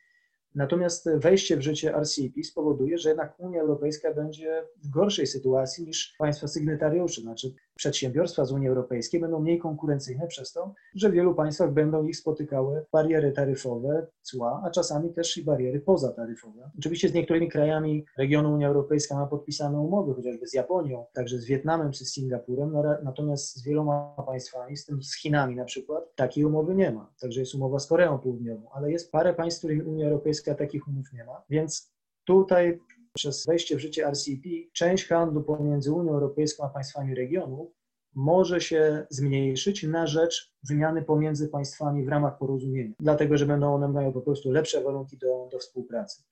Natomiast 0.55 1.11
wejście 1.11 1.57
w 1.57 1.63
życie 1.63 1.93
RCEP 2.01 2.33
spowoduje, 2.45 2.99
że 2.99 3.09
jednak 3.09 3.35
Unia 3.39 3.61
Europejska 3.61 4.15
będzie 4.15 4.65
w 4.85 4.89
gorszej 4.89 5.27
sytuacji 5.27 5.85
niż 5.85 6.15
państwa 6.19 6.49
sygnatariusze, 6.49 7.21
znaczy 7.21 7.55
przedsiębiorstwa 7.77 8.45
z 8.45 8.53
Unii 8.53 8.69
Europejskiej 8.69 9.21
będą 9.21 9.41
mniej 9.41 9.59
konkurencyjne 9.59 10.27
przez 10.27 10.53
to, 10.53 10.75
że 10.95 11.11
w 11.11 11.13
wielu 11.13 11.35
państwach 11.35 11.73
będą 11.73 12.05
ich 12.05 12.17
spotykały 12.17 12.87
bariery 12.93 13.33
taryfowe, 13.33 14.07
cła, 14.23 14.63
a 14.65 14.71
czasami 14.71 15.13
też 15.13 15.37
i 15.37 15.45
bariery 15.45 15.81
pozataryfowe. 15.81 16.71
Oczywiście 16.79 17.09
z 17.09 17.15
niektórymi 17.15 17.49
krajami 17.49 18.05
regionu 18.19 18.53
Unia 18.53 18.69
Europejska 18.69 19.15
ma 19.15 19.27
podpisane 19.27 19.81
umowy, 19.81 20.15
chociażby 20.15 20.47
z 20.47 20.55
Japonią, 20.55 21.07
także 21.13 21.39
z 21.39 21.45
Wietnamem 21.45 21.93
czy 21.93 22.05
z 22.05 22.13
Singapurem, 22.13 22.73
natomiast 23.03 23.57
z 23.57 23.63
wieloma 23.63 24.15
państwami, 24.27 24.77
z 24.77 24.87
tym 24.87 25.03
z 25.03 25.17
Chinami 25.17 25.57
na 25.57 25.65
przykład, 25.65 26.15
takiej 26.15 26.45
umowy 26.45 26.75
nie 26.75 26.91
ma. 26.91 27.13
Także 27.21 27.41
jest 27.41 27.55
umowa 27.55 27.79
z 27.79 27.87
Koreą 27.87 28.19
Południową, 28.19 28.71
ale 28.73 28.93
jest 28.93 29.13
parę 29.13 29.35
państw, 29.35 29.59
z 29.59 29.61
którymi 29.61 29.83
Unia 29.83 30.07
Europejska 30.07 30.55
takich 30.55 30.89
umów 30.89 31.13
nie 31.13 31.25
ma, 31.25 31.43
więc 31.51 31.93
tutaj 32.25 32.81
przez 33.17 33.47
wejście 33.47 33.77
w 33.77 33.81
życie 33.81 34.11
RCEP 34.11 34.43
część 34.73 35.09
handlu 35.09 35.43
pomiędzy 35.43 35.93
Unią 35.93 36.13
Europejską 36.13 36.65
a 36.65 36.69
państwami 36.69 37.15
regionu 37.15 37.73
może 38.15 38.61
się 38.61 39.07
zmniejszyć 39.11 39.83
na 39.83 40.07
rzecz 40.07 40.53
wymiany 40.69 41.03
pomiędzy 41.03 41.49
państwami 41.49 42.05
w 42.05 42.09
ramach 42.09 42.39
porozumienia, 42.39 42.95
dlatego 43.01 43.37
że 43.37 43.47
będą 43.47 43.75
one 43.75 43.89
mają 43.89 44.13
po 44.13 44.21
prostu 44.21 44.51
lepsze 44.51 44.81
warunki 44.81 45.19
do, 45.19 45.49
do 45.53 45.59
współpracy 45.59 46.23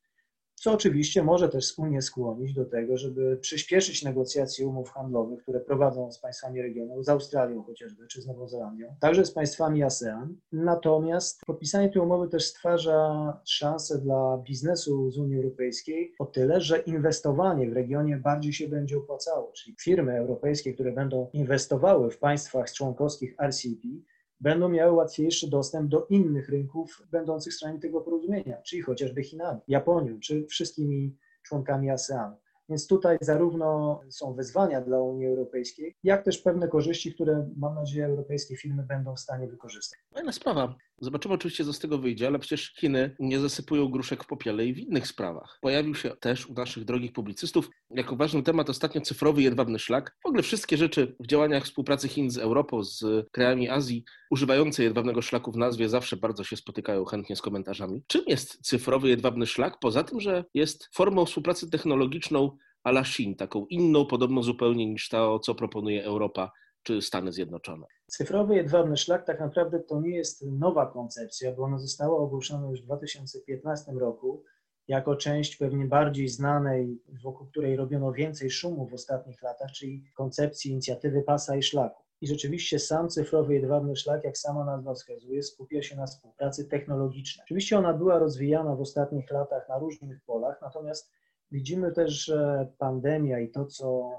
co 0.55 0.73
oczywiście 0.73 1.23
może 1.23 1.49
też 1.49 1.79
Unię 1.79 2.03
skłonić 2.03 2.55
do 2.55 2.65
tego, 2.65 2.99
żeby 2.99 3.37
przyspieszyć 3.37 4.05
negocjacje 4.05 4.67
umów 4.67 4.91
handlowych, 4.91 5.43
które 5.43 5.61
prowadzą 5.61 6.13
z 6.13 6.19
państwami 6.19 6.63
regionu, 6.63 7.03
z 7.03 7.09
Australią 7.09 7.63
chociażby, 7.63 8.07
czy 8.07 8.23
z 8.23 8.27
Nową 8.27 8.49
Zelandią, 8.49 8.95
także 9.01 9.25
z 9.25 9.33
państwami 9.33 9.83
ASEAN. 9.83 10.37
Natomiast 10.53 11.41
podpisanie 11.47 11.91
tej 11.91 12.03
umowy 12.03 12.29
też 12.29 12.45
stwarza 12.45 13.41
szansę 13.45 13.99
dla 13.99 14.39
biznesu 14.39 15.11
z 15.11 15.19
Unii 15.19 15.37
Europejskiej 15.37 16.15
o 16.19 16.27
tyle, 16.27 16.61
że 16.61 16.79
inwestowanie 16.79 17.71
w 17.71 17.73
regionie 17.73 18.17
bardziej 18.17 18.53
się 18.53 18.69
będzie 18.69 18.99
opłacało, 18.99 19.53
czyli 19.53 19.77
firmy 19.81 20.13
europejskie, 20.19 20.75
które 20.75 20.93
będą 20.93 21.31
inwestowały 21.33 22.11
w 22.11 22.19
państwach 22.19 22.73
członkowskich 22.73 23.35
RCP, 23.39 23.89
będą 24.45 24.69
miały 24.69 24.93
łatwiejszy 24.93 25.51
dostęp 25.51 25.89
do 25.89 26.07
innych 26.07 26.49
rynków 26.49 27.03
będących 27.11 27.55
stronami 27.55 27.81
tego 27.81 28.01
porozumienia, 28.01 28.63
czyli 28.63 28.83
chociażby 28.83 29.23
Chinami, 29.23 29.61
Japonią, 29.69 30.21
czy 30.21 30.47
wszystkimi 30.47 31.17
członkami 31.43 31.91
ASEAN. 31.91 32.37
Więc 32.69 32.87
tutaj 32.87 33.19
zarówno 33.21 34.01
są 34.11 34.35
wyzwania 34.35 34.81
dla 34.81 35.01
Unii 35.01 35.27
Europejskiej, 35.27 35.97
jak 36.05 36.25
też 36.25 36.39
pewne 36.39 36.69
korzyści, 36.69 37.15
które 37.15 37.51
mam 37.57 37.75
nadzieję 37.75 38.07
europejskie 38.07 38.57
firmy 38.57 38.83
będą 38.83 39.15
w 39.15 39.21
stanie 39.21 39.49
wykorzystać. 39.49 39.99
Fajna 40.15 40.33
sprawa. 40.33 40.75
Zobaczymy 41.01 41.35
oczywiście, 41.35 41.65
co 41.65 41.73
z 41.73 41.79
tego 41.79 41.99
wyjdzie, 41.99 42.27
ale 42.27 42.39
przecież 42.39 42.75
Chiny 42.77 43.17
nie 43.19 43.41
zasypują 43.41 43.89
gruszek 43.89 44.25
w 44.25 44.27
popiele 44.27 44.67
i 44.67 44.75
w 44.75 44.79
innych 44.79 45.07
sprawach. 45.07 45.59
Pojawił 45.61 45.95
się 45.95 46.11
też 46.11 46.47
u 46.47 46.55
naszych 46.55 46.85
drogich 46.85 47.13
publicystów 47.13 47.71
jako 47.91 48.17
ważny 48.17 48.43
temat 48.43 48.71
ostatnio 48.71 49.01
cyfrowy 49.01 49.43
jedwabny 49.43 49.79
szlak. 49.79 50.17
W 50.25 50.27
ogóle 50.27 50.43
wszystkie 50.43 50.77
rzeczy 50.77 51.17
w 51.21 51.27
działaniach 51.27 51.65
współpracy 51.65 52.09
Chin 52.09 52.31
z 52.31 52.39
Europą, 52.39 52.85
z 52.85 53.05
krajami 53.33 53.69
Azji, 53.69 54.05
używające 54.31 54.83
jedwabnego 54.83 55.23
szlaku 55.23 55.53
w 55.53 55.57
nazwie, 55.57 55.89
zawsze 55.89 56.17
bardzo 56.17 56.45
się 56.45 56.57
spotykają 56.57 57.05
chętnie 57.05 57.37
z 57.37 57.43
komentarzami. 57.43 58.03
Czym 58.07 58.25
jest 58.27 58.67
cyfrowy 58.67 59.09
jedwabny 59.09 59.47
szlak? 59.47 59.79
Poza 59.81 60.05
tym, 60.05 60.21
że 60.21 60.45
jest 60.55 60.89
formą 60.95 61.25
współpracy 61.25 61.71
technologiczną 61.71 62.57
a 62.85 62.91
la 62.91 63.05
Chin, 63.05 63.37
taką 63.37 63.67
inną, 63.67 64.07
podobno 64.07 64.43
zupełnie 64.43 64.87
niż 64.87 65.09
to, 65.09 65.39
co 65.39 65.55
proponuje 65.55 66.05
Europa 66.05 66.53
czy 66.83 67.03
Stany 67.03 67.33
Zjednoczone. 67.33 67.87
Cyfrowy 68.07 68.57
jedwabny 68.57 68.97
szlak 68.97 69.27
tak 69.27 69.41
naprawdę 69.41 69.81
to 69.81 70.01
nie 70.01 70.17
jest 70.17 70.45
nowa 70.47 70.87
koncepcja, 70.87 71.53
bo 71.53 71.63
ona 71.63 71.79
została 71.79 72.19
ogłoszona 72.19 72.71
już 72.71 72.81
w 72.81 72.85
2015 72.85 73.93
roku 73.93 74.45
jako 74.89 75.17
część 75.17 75.57
pewnie 75.57 75.85
bardziej 75.85 76.29
znanej, 76.29 77.03
wokół 77.23 77.47
której 77.47 77.77
robiono 77.77 78.13
więcej 78.13 78.51
szumu 78.51 78.89
w 78.89 78.95
ostatnich 78.95 79.43
latach, 79.43 79.71
czyli 79.73 80.05
koncepcji 80.15 80.71
inicjatywy 80.71 81.23
pasa 81.23 81.57
i 81.57 81.63
szlaku. 81.63 82.05
I 82.21 82.27
rzeczywiście 82.27 82.79
sam 82.79 83.09
cyfrowy 83.09 83.55
jedwabny 83.55 83.97
szlak, 83.97 84.25
jak 84.25 84.39
sama 84.39 84.65
nazwa 84.65 84.95
wskazuje, 84.95 85.43
skupia 85.43 85.83
się 85.83 85.97
na 85.97 86.07
współpracy 86.07 86.65
technologicznej. 86.65 87.45
Oczywiście 87.45 87.79
ona 87.79 87.93
była 87.93 88.19
rozwijana 88.19 88.77
w 88.77 88.81
ostatnich 88.81 89.31
latach 89.31 89.69
na 89.69 89.79
różnych 89.79 90.21
polach, 90.27 90.59
natomiast 90.63 91.13
Widzimy 91.55 91.93
też, 91.93 92.25
że 92.25 92.69
pandemia 92.79 93.41
i 93.41 93.51
to, 93.51 93.67
co, 93.67 94.11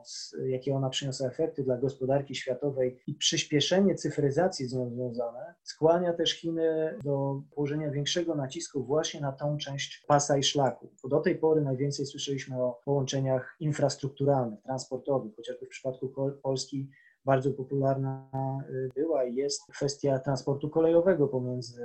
jakie 0.46 0.76
ona 0.76 0.90
przyniosła 0.90 1.28
efekty 1.28 1.64
dla 1.64 1.78
gospodarki 1.78 2.36
światowej 2.36 3.00
i 3.08 3.14
przyspieszenie 3.14 3.96
cyfryzacji 3.96 4.68
z 4.68 4.74
nią 4.74 4.90
związane, 4.90 5.54
skłania 5.64 6.14
też 6.14 6.32
Chiny 6.34 6.98
do 7.04 7.42
położenia 7.56 7.92
większego 7.92 8.36
nacisku 8.36 8.84
właśnie 8.84 9.22
na 9.22 9.32
tą 9.32 9.58
część 9.58 10.06
pasa 10.08 10.38
i 10.38 10.44
szlaku. 10.44 10.90
Bo 11.04 11.10
do 11.10 11.20
tej 11.20 11.36
pory 11.36 11.62
najwięcej 11.62 12.06
słyszeliśmy 12.06 12.64
o 12.64 12.80
połączeniach 12.86 13.56
infrastrukturalnych, 13.60 14.62
transportowych, 14.62 15.36
chociażby 15.36 15.66
w 15.66 15.70
przypadku 15.70 16.14
Polski 16.44 16.90
bardzo 17.26 17.52
popularna 17.52 18.30
y, 18.70 18.90
była 18.96 19.26
i 19.26 19.36
jest 19.36 19.62
kwestia 19.72 20.20
transportu 20.20 20.70
kolejowego 20.70 21.28
pomiędzy 21.28 21.82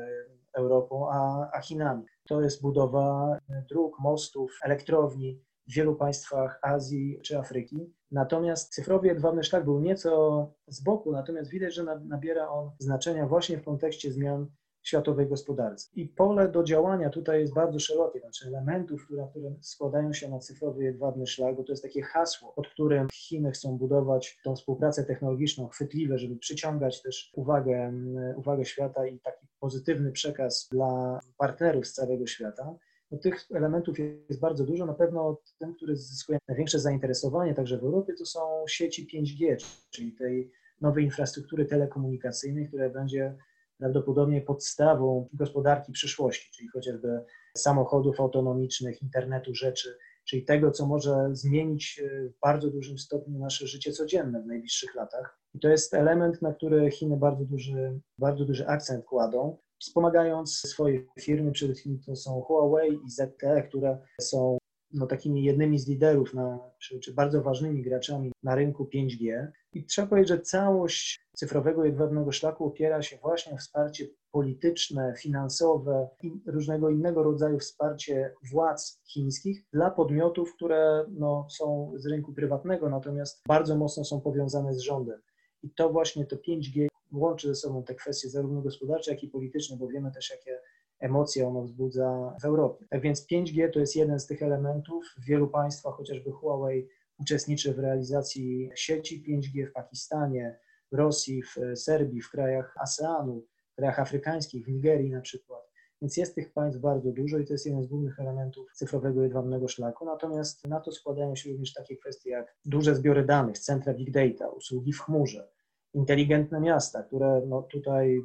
Europą 0.53 1.11
a, 1.11 1.51
a 1.53 1.61
Chinami. 1.61 2.05
To 2.29 2.41
jest 2.41 2.63
budowa 2.63 3.39
dróg, 3.69 3.99
mostów, 4.01 4.59
elektrowni 4.63 5.43
w 5.69 5.75
wielu 5.75 5.97
państwach 5.97 6.59
Azji 6.63 7.21
czy 7.25 7.39
Afryki. 7.39 7.93
Natomiast 8.11 8.75
cyfrowy 8.75 9.07
jedwabny 9.07 9.45
szlak 9.45 9.65
był 9.65 9.81
nieco 9.81 10.53
z 10.67 10.83
boku, 10.83 11.13
natomiast 11.13 11.51
widać, 11.51 11.75
że 11.75 11.85
nabiera 11.85 12.49
on 12.49 12.71
znaczenia 12.79 13.27
właśnie 13.27 13.59
w 13.59 13.65
kontekście 13.65 14.13
zmian 14.13 14.47
światowej 14.83 15.27
gospodarce. 15.27 15.91
I 15.95 16.09
pole 16.09 16.49
do 16.49 16.65
działania 16.65 17.11
tutaj 17.11 17.41
jest 17.41 17.55
bardzo 17.55 17.79
szerokie, 17.79 18.21
znaczy 18.21 18.49
elementów, 18.49 19.05
które, 19.07 19.27
które 19.31 19.55
składają 19.61 20.13
się 20.13 20.29
na 20.29 20.39
cyfrowy 20.39 20.85
jedwabny 20.85 21.27
szlak, 21.27 21.57
bo 21.57 21.65
to 21.65 21.73
jest 21.73 21.83
takie 21.83 22.03
hasło, 22.03 22.53
pod 22.57 22.69
którym 22.69 23.09
Chiny 23.13 23.51
chcą 23.51 23.79
budować 23.79 24.39
tą 24.45 24.57
współpracę 24.57 25.05
technologiczną 25.05 25.69
chwytliwe, 25.69 26.19
żeby 26.19 26.37
przyciągać 26.37 27.03
też 27.03 27.33
uwagę, 27.37 27.93
uwagę 28.37 28.65
świata 28.65 29.07
i 29.07 29.19
taki 29.19 29.47
pozytywny 29.61 30.13
przekaz 30.13 30.69
dla 30.73 31.21
partnerów 31.39 31.87
z 31.87 31.93
całego 31.93 32.27
świata. 32.27 32.75
No, 33.11 33.19
tych 33.19 33.47
elementów 33.55 33.99
jest 33.99 34.41
bardzo 34.41 34.65
dużo. 34.65 34.87
Na 34.87 34.95
pewno 34.95 35.41
tym, 35.59 35.75
który 35.75 35.97
zyskuje 35.97 36.39
największe 36.49 36.79
zainteresowanie 36.79 37.55
także 37.55 37.79
w 37.79 37.85
Europie, 37.85 38.13
to 38.19 38.27
są 38.27 38.41
sieci 38.69 39.07
5G, 39.07 39.67
czyli 39.91 40.13
tej 40.13 40.51
nowej 40.81 41.05
infrastruktury 41.05 41.65
telekomunikacyjnej, 41.65 42.69
która 42.69 42.89
będzie 42.89 43.37
prawdopodobnie 43.81 44.41
podstawą 44.41 45.29
gospodarki 45.33 45.93
przyszłości, 45.93 46.51
czyli 46.57 46.69
chociażby 46.69 47.25
samochodów 47.57 48.21
autonomicznych, 48.21 49.03
internetu 49.03 49.55
rzeczy, 49.55 49.99
czyli 50.25 50.45
tego, 50.45 50.71
co 50.71 50.87
może 50.87 51.29
zmienić 51.33 52.03
e, 52.05 52.29
w 52.29 52.41
bardzo 52.41 52.71
dużym 52.71 52.99
stopniu 52.99 53.39
nasze 53.39 53.67
życie 53.67 53.93
codzienne 53.93 54.43
w 54.43 54.47
najbliższych 54.47 54.95
latach. 54.95 55.39
I 55.55 55.61
to 55.61 55.69
jest 55.69 55.95
element, 55.95 56.43
na 56.43 56.55
który 56.55 56.91
Chiny 56.91 57.17
bardzo 57.17 57.45
duży, 57.45 58.01
bardzo 58.19 58.45
duży 58.45 58.67
akcent 58.67 59.05
kładą, 59.05 59.57
wspomagając 59.79 60.57
swoje 60.57 61.03
firmy, 61.21 61.53
przede 61.53 61.75
wszystkim 61.75 62.01
to 62.07 62.17
są 62.17 62.41
Huawei 62.41 62.99
i 63.07 63.11
ZTE, 63.11 63.63
które 63.69 63.99
są 64.21 64.59
no, 64.93 65.07
takimi 65.07 65.45
jednymi 65.45 65.79
z 65.79 65.89
liderów, 65.89 66.35
na, 66.35 66.59
czy, 66.79 67.01
czy 67.01 67.15
bardzo 67.15 67.43
ważnymi 67.43 67.83
graczami 67.83 68.33
na 68.43 68.55
rynku 68.55 68.91
5G. 68.95 69.47
I 69.73 69.85
trzeba 69.85 70.09
powiedzieć, 70.09 70.29
że 70.29 70.41
całość 70.41 71.21
cyfrowego 71.33 71.85
jedwabnego 71.85 72.33
szlaku 72.33 72.67
opiera 72.67 73.03
się 73.03 73.17
właśnie 73.17 73.53
o 73.55 73.57
wsparcie 73.57 74.07
polityczne, 74.31 75.15
finansowe 75.19 76.09
i 76.23 76.33
różnego 76.47 76.91
innego 76.91 77.23
rodzaju 77.23 77.59
wsparcie 77.59 78.35
władz 78.51 79.01
chińskich 79.05 79.65
dla 79.73 79.91
podmiotów, 79.91 80.55
które 80.55 81.05
no, 81.09 81.47
są 81.51 81.93
z 81.97 82.07
rynku 82.07 82.33
prywatnego, 82.33 82.91
natomiast 82.91 83.43
bardzo 83.47 83.77
mocno 83.77 84.05
są 84.05 84.21
powiązane 84.21 84.75
z 84.75 84.81
rządem. 84.81 85.21
I 85.63 85.71
to 85.71 85.91
właśnie 85.91 86.27
to 86.27 86.37
5G 86.37 86.87
łączy 87.13 87.49
ze 87.49 87.55
sobą 87.55 87.83
te 87.83 87.95
kwestie 87.95 88.29
zarówno 88.29 88.63
gospodarcze, 88.63 89.11
jak 89.11 89.23
i 89.23 89.29
polityczne, 89.29 89.77
bo 89.77 89.89
wiemy 89.89 90.13
też, 90.13 90.31
jakie 90.31 90.61
emocje 91.01 91.49
ono 91.49 91.63
wzbudza 91.63 92.37
w 92.41 92.45
Europie. 92.45 92.87
Tak 92.91 93.01
więc 93.01 93.27
5G 93.27 93.71
to 93.73 93.81
jest 93.81 93.97
jeden 93.97 94.21
z 94.21 94.27
tych 94.27 94.43
elementów. 94.43 95.05
W 95.19 95.25
wielu 95.25 95.49
państwach, 95.49 95.95
chociażby 95.95 96.31
Huawei, 96.31 96.89
uczestniczy 97.21 97.75
w 97.75 97.79
realizacji 97.79 98.71
sieci 98.75 99.25
5G 99.29 99.67
w 99.67 99.73
Pakistanie, 99.73 100.59
w 100.93 100.97
Rosji, 100.97 101.43
w 101.43 101.79
Serbii, 101.79 102.23
w 102.23 102.31
krajach 102.31 102.75
ASEANu, 102.77 103.47
w 103.73 103.77
krajach 103.77 103.99
afrykańskich, 103.99 104.65
w 104.65 104.69
Nigerii 104.69 105.11
na 105.11 105.21
przykład. 105.21 105.71
Więc 106.03 106.17
jest 106.17 106.35
tych 106.35 106.53
państw 106.53 106.81
bardzo 106.81 107.13
dużo 107.13 107.39
i 107.39 107.45
to 107.45 107.53
jest 107.53 107.67
jeden 107.67 107.83
z 107.83 107.87
głównych 107.87 108.21
elementów 108.21 108.73
cyfrowego 108.75 109.23
jedwabnego 109.23 109.69
szlaku. 109.69 110.05
Natomiast 110.05 110.69
na 110.69 110.81
to 110.81 110.93
składają 110.93 111.37
się 111.37 111.51
również 111.51 111.73
takie 111.73 111.97
kwestie 111.97 112.31
jak 112.31 112.57
duże 112.65 112.95
zbiory 112.95 113.25
danych, 113.25 113.59
centra 113.59 113.95
big 113.95 114.11
data, 114.11 114.49
usługi 114.49 114.93
w 114.93 115.01
chmurze, 115.01 115.49
inteligentne 115.95 116.61
miasta, 116.61 117.03
które 117.03 117.43
no 117.47 117.63
tutaj 117.63 118.23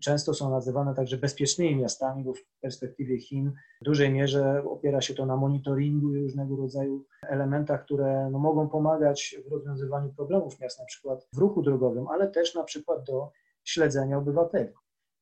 często 0.00 0.34
są 0.34 0.50
nazywane 0.50 0.94
także 0.94 1.16
bezpiecznymi 1.16 1.76
miastami, 1.76 2.24
bo 2.24 2.34
w 2.34 2.44
perspektywie 2.60 3.20
Chin 3.20 3.52
w 3.82 3.84
dużej 3.84 4.10
mierze 4.10 4.62
opiera 4.64 5.00
się 5.00 5.14
to 5.14 5.26
na 5.26 5.36
monitoringu 5.36 6.14
i 6.14 6.22
różnego 6.22 6.56
rodzaju 6.56 7.04
elementach, 7.28 7.84
które 7.84 8.28
no, 8.32 8.38
mogą 8.38 8.68
pomagać 8.68 9.36
w 9.48 9.52
rozwiązywaniu 9.52 10.12
problemów 10.16 10.60
miast, 10.60 10.78
na 10.78 10.84
przykład 10.84 11.28
w 11.32 11.38
ruchu 11.38 11.62
drogowym, 11.62 12.08
ale 12.08 12.28
też 12.28 12.54
na 12.54 12.64
przykład 12.64 13.04
do 13.04 13.32
śledzenia 13.64 14.18
obywateli. 14.18 14.72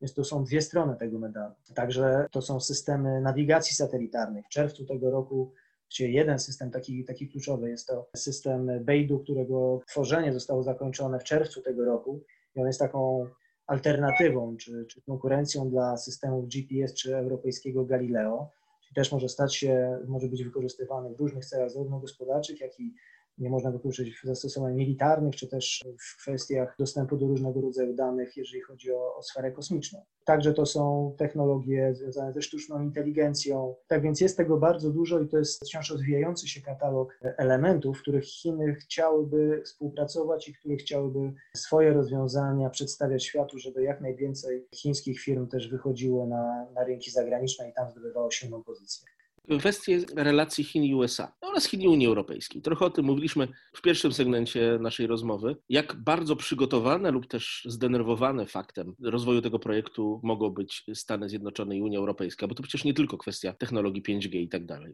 Więc 0.01 0.15
to 0.15 0.25
są 0.25 0.45
dwie 0.45 0.61
strony 0.61 0.97
tego 0.97 1.19
medalu. 1.19 1.55
Także 1.75 2.27
to 2.31 2.43
są 2.43 2.61
systemy 2.61 3.21
nawigacji 3.21 3.77
satelitarnej. 3.77 4.43
W 4.43 4.49
czerwcu 4.49 4.85
tego 4.85 5.11
roku 5.11 5.53
Właściwie 5.89 6.11
jeden 6.11 6.39
system 6.39 6.71
taki, 6.71 7.05
taki 7.05 7.29
kluczowy 7.29 7.71
jest 7.71 7.87
to 7.87 8.09
system 8.17 8.71
Beidu, 8.85 9.19
którego 9.19 9.81
tworzenie 9.89 10.33
zostało 10.33 10.63
zakończone 10.63 11.19
w 11.21 11.25
czerwcu 11.25 11.63
tego 11.63 11.85
roku 11.85 12.21
i 12.55 12.61
on 12.61 12.67
jest 12.67 12.79
taką 12.79 13.27
alternatywą 13.67 14.57
czy, 14.57 14.87
czy 14.89 15.03
konkurencją 15.03 15.71
dla 15.71 15.97
systemów 15.97 16.49
GPS 16.49 16.95
czy 16.95 17.17
europejskiego 17.17 17.85
Galileo. 17.85 18.51
Czyli 18.83 18.95
też 18.95 19.13
może 19.13 19.29
stać 19.29 19.57
się, 19.57 19.99
może 20.07 20.29
być 20.29 20.45
wykorzystywany 20.45 21.15
w 21.15 21.21
różnych 21.21 21.45
celach 21.45 21.71
zarówno 21.71 22.01
gospodarczych, 22.01 22.61
jak 22.61 22.81
i 22.81 22.95
nie 23.39 23.51
można 23.51 23.71
wykluczyć 23.71 24.21
w 24.21 24.27
zastosowań 24.27 24.75
militarnych, 24.75 25.37
czy 25.37 25.49
też 25.49 25.85
w 26.01 26.23
kwestiach 26.23 26.77
dostępu 26.79 27.17
do 27.17 27.27
różnego 27.27 27.61
rodzaju 27.61 27.95
danych, 27.95 28.37
jeżeli 28.37 28.61
chodzi 28.61 28.93
o, 28.93 29.17
o 29.17 29.23
sferę 29.23 29.53
kosmiczną. 29.53 30.05
Także 30.25 30.55
to 30.55 30.67
są 30.67 31.15
technologie 31.19 31.95
związane 31.95 32.33
ze 32.33 32.43
sztuczną 32.43 32.83
inteligencją. 32.83 33.75
Tak 33.87 34.03
więc 34.03 34.21
jest 34.21 34.37
tego 34.37 34.57
bardzo 34.57 34.91
dużo 34.91 35.21
i 35.21 35.29
to 35.29 35.39
jest 35.39 35.65
wciąż 35.65 35.91
rozwijający 35.91 36.49
się 36.49 36.61
katalog 36.61 37.19
elementów, 37.23 37.99
w 37.99 38.03
których 38.03 38.25
Chiny 38.25 38.75
chciałyby 38.75 39.63
współpracować 39.65 40.49
i 40.49 40.55
które 40.55 40.77
chciałyby 40.77 41.33
swoje 41.57 41.93
rozwiązania 41.93 42.71
przedstawiać 42.71 43.25
światu, 43.25 43.59
żeby 43.59 43.83
jak 43.83 44.01
najwięcej 44.01 44.67
chińskich 44.75 45.21
firm 45.21 45.49
też 45.49 45.69
wychodziło 45.69 46.27
na, 46.27 46.67
na 46.75 46.85
rynki 46.85 47.11
zagraniczne 47.11 47.71
i 47.71 47.73
tam 47.73 47.91
zdobywało 47.91 48.31
silną 48.31 48.63
pozycję 48.63 49.16
kwestie 49.59 50.01
relacji 50.17 50.65
Chin 50.65 50.85
i 50.85 50.95
USA 50.95 51.33
oraz 51.41 51.65
Chin 51.65 51.81
i 51.81 51.89
Unii 51.89 52.07
Europejskiej. 52.07 52.63
Trochę 52.63 52.85
o 52.85 52.91
tym 52.91 53.05
mówiliśmy 53.05 53.49
w 53.73 53.83
pierwszym 53.83 54.13
segmencie 54.13 54.79
naszej 54.81 55.07
rozmowy. 55.07 55.57
Jak 55.69 55.95
bardzo 55.95 56.37
przygotowane 56.37 57.11
lub 57.11 57.27
też 57.27 57.67
zdenerwowane 57.69 58.47
faktem 58.47 58.95
rozwoju 59.03 59.43
tego 59.43 59.59
projektu 59.59 60.21
mogą 60.23 60.51
być 60.51 60.85
Stany 60.95 61.29
Zjednoczone 61.29 61.77
i 61.77 61.83
Unia 61.83 61.99
Europejska, 61.99 62.49
bo 62.49 62.55
to 62.55 62.63
przecież 62.63 62.85
nie 62.85 62.95
tylko 62.95 63.19
kwestia 63.19 63.53
technologii 63.53 64.03
5G 64.03 64.37
i 64.37 64.49
tak 64.49 64.67
dalej. 64.67 64.93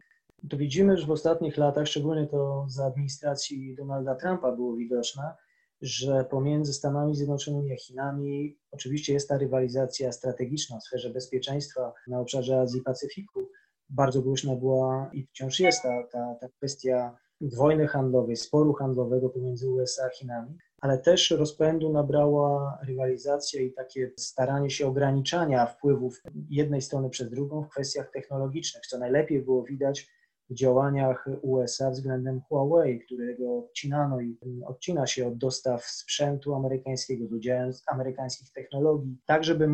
To 0.49 0.57
widzimy, 0.57 0.97
że 0.97 1.05
w 1.05 1.11
ostatnich 1.11 1.57
latach, 1.57 1.87
szczególnie 1.87 2.27
to 2.27 2.65
za 2.67 2.85
administracji 2.85 3.75
Donalda 3.75 4.15
Trumpa 4.15 4.51
było 4.51 4.75
widoczne, 4.75 5.33
że 5.81 6.25
pomiędzy 6.31 6.73
Stanami 6.73 7.15
Zjednoczonymi 7.15 7.73
a 7.73 7.75
Chinami 7.75 8.57
oczywiście 8.71 9.13
jest 9.13 9.29
ta 9.29 9.37
rywalizacja 9.37 10.11
strategiczna 10.11 10.79
w 10.79 10.83
sferze 10.83 11.09
bezpieczeństwa 11.09 11.93
na 12.07 12.19
obszarze 12.19 12.59
Azji 12.59 12.79
i 12.79 12.83
Pacyfiku, 12.83 13.49
bardzo 13.93 14.21
głośna 14.21 14.55
była 14.55 15.09
i 15.13 15.23
wciąż 15.23 15.59
jest 15.59 15.83
ta, 15.83 16.03
ta, 16.11 16.35
ta 16.41 16.47
kwestia 16.49 17.17
wojny 17.41 17.87
handlowej, 17.87 18.35
sporu 18.35 18.73
handlowego 18.73 19.29
pomiędzy 19.29 19.69
USA 19.69 20.05
a 20.05 20.09
Chinami, 20.09 20.57
ale 20.81 20.97
też 20.97 21.31
rozpędu 21.31 21.93
nabrała 21.93 22.79
rywalizacja 22.87 23.61
i 23.61 23.73
takie 23.73 24.11
staranie 24.17 24.69
się 24.69 24.87
ograniczania 24.87 25.65
wpływów 25.65 26.21
jednej 26.49 26.81
strony 26.81 27.09
przez 27.09 27.29
drugą 27.29 27.63
w 27.63 27.69
kwestiach 27.69 28.11
technologicznych, 28.11 28.85
co 28.85 28.97
najlepiej 28.97 29.41
było 29.41 29.63
widać 29.63 30.07
działaniach 30.51 31.29
USA 31.41 31.91
względem 31.91 32.41
Huawei, 32.41 32.99
którego 32.99 33.57
odcinano 33.57 34.21
i 34.21 34.37
odcina 34.65 35.07
się 35.07 35.27
od 35.27 35.37
dostaw 35.37 35.85
sprzętu 35.85 36.55
amerykańskiego, 36.55 37.27
do 37.27 37.39
działań 37.39 37.71
amerykańskich 37.87 38.51
technologii, 38.51 39.17
tak 39.25 39.43
żeby 39.43 39.69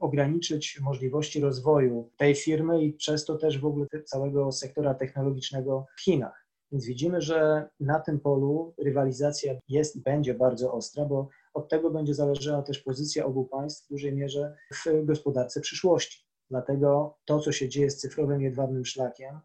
ograniczyć 0.00 0.80
możliwości 0.80 1.40
rozwoju 1.40 2.10
tej 2.16 2.34
firmy 2.34 2.82
i 2.82 2.92
przez 2.92 3.24
to 3.24 3.36
też 3.36 3.58
w 3.60 3.66
ogóle 3.66 3.86
całego 4.04 4.52
sektora 4.52 4.94
technologicznego 4.94 5.86
w 5.96 6.00
Chinach. 6.00 6.46
Więc 6.72 6.86
widzimy, 6.86 7.20
że 7.20 7.68
na 7.80 8.00
tym 8.00 8.20
polu 8.20 8.74
rywalizacja 8.78 9.54
jest 9.68 9.96
i 9.96 10.00
będzie 10.00 10.34
bardzo 10.34 10.72
ostra, 10.72 11.04
bo 11.04 11.28
od 11.54 11.68
tego 11.68 11.90
będzie 11.90 12.14
zależała 12.14 12.62
też 12.62 12.78
pozycja 12.78 13.24
obu 13.26 13.44
państw 13.44 13.86
w 13.86 13.88
dużej 13.88 14.14
mierze 14.14 14.56
w 14.86 15.04
gospodarce 15.04 15.60
przyszłości. 15.60 16.26
Dlatego 16.50 17.16
to, 17.24 17.40
co 17.40 17.52
się 17.52 17.68
dzieje 17.68 17.90
z 17.90 17.96
cyfrowym 17.96 18.40
jedwabnym 18.42 18.84
szlakiem, 18.84 19.40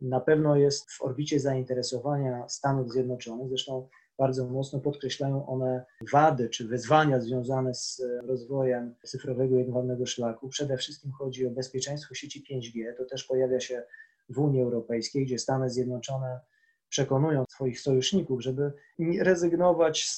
na 0.00 0.20
pewno 0.20 0.56
jest 0.56 0.90
w 0.90 1.02
orbicie 1.02 1.40
zainteresowania 1.40 2.48
Stanów 2.48 2.92
Zjednoczonych. 2.92 3.48
Zresztą 3.48 3.88
bardzo 4.18 4.46
mocno 4.46 4.80
podkreślają 4.80 5.46
one 5.46 5.84
wady 6.12 6.48
czy 6.48 6.68
wyzwania 6.68 7.20
związane 7.20 7.74
z 7.74 8.02
rozwojem 8.26 8.94
cyfrowego 9.04 9.56
jedwabnego 9.56 10.06
szlaku. 10.06 10.48
Przede 10.48 10.76
wszystkim 10.76 11.12
chodzi 11.12 11.46
o 11.46 11.50
bezpieczeństwo 11.50 12.14
sieci 12.14 12.44
5G. 12.50 12.96
To 12.96 13.04
też 13.04 13.24
pojawia 13.24 13.60
się 13.60 13.82
w 14.28 14.38
Unii 14.38 14.62
Europejskiej, 14.62 15.24
gdzie 15.24 15.38
Stany 15.38 15.70
Zjednoczone 15.70 16.40
przekonują 16.88 17.44
swoich 17.50 17.80
sojuszników, 17.80 18.42
żeby 18.42 18.72
rezygnować 19.20 20.08
z, 20.08 20.16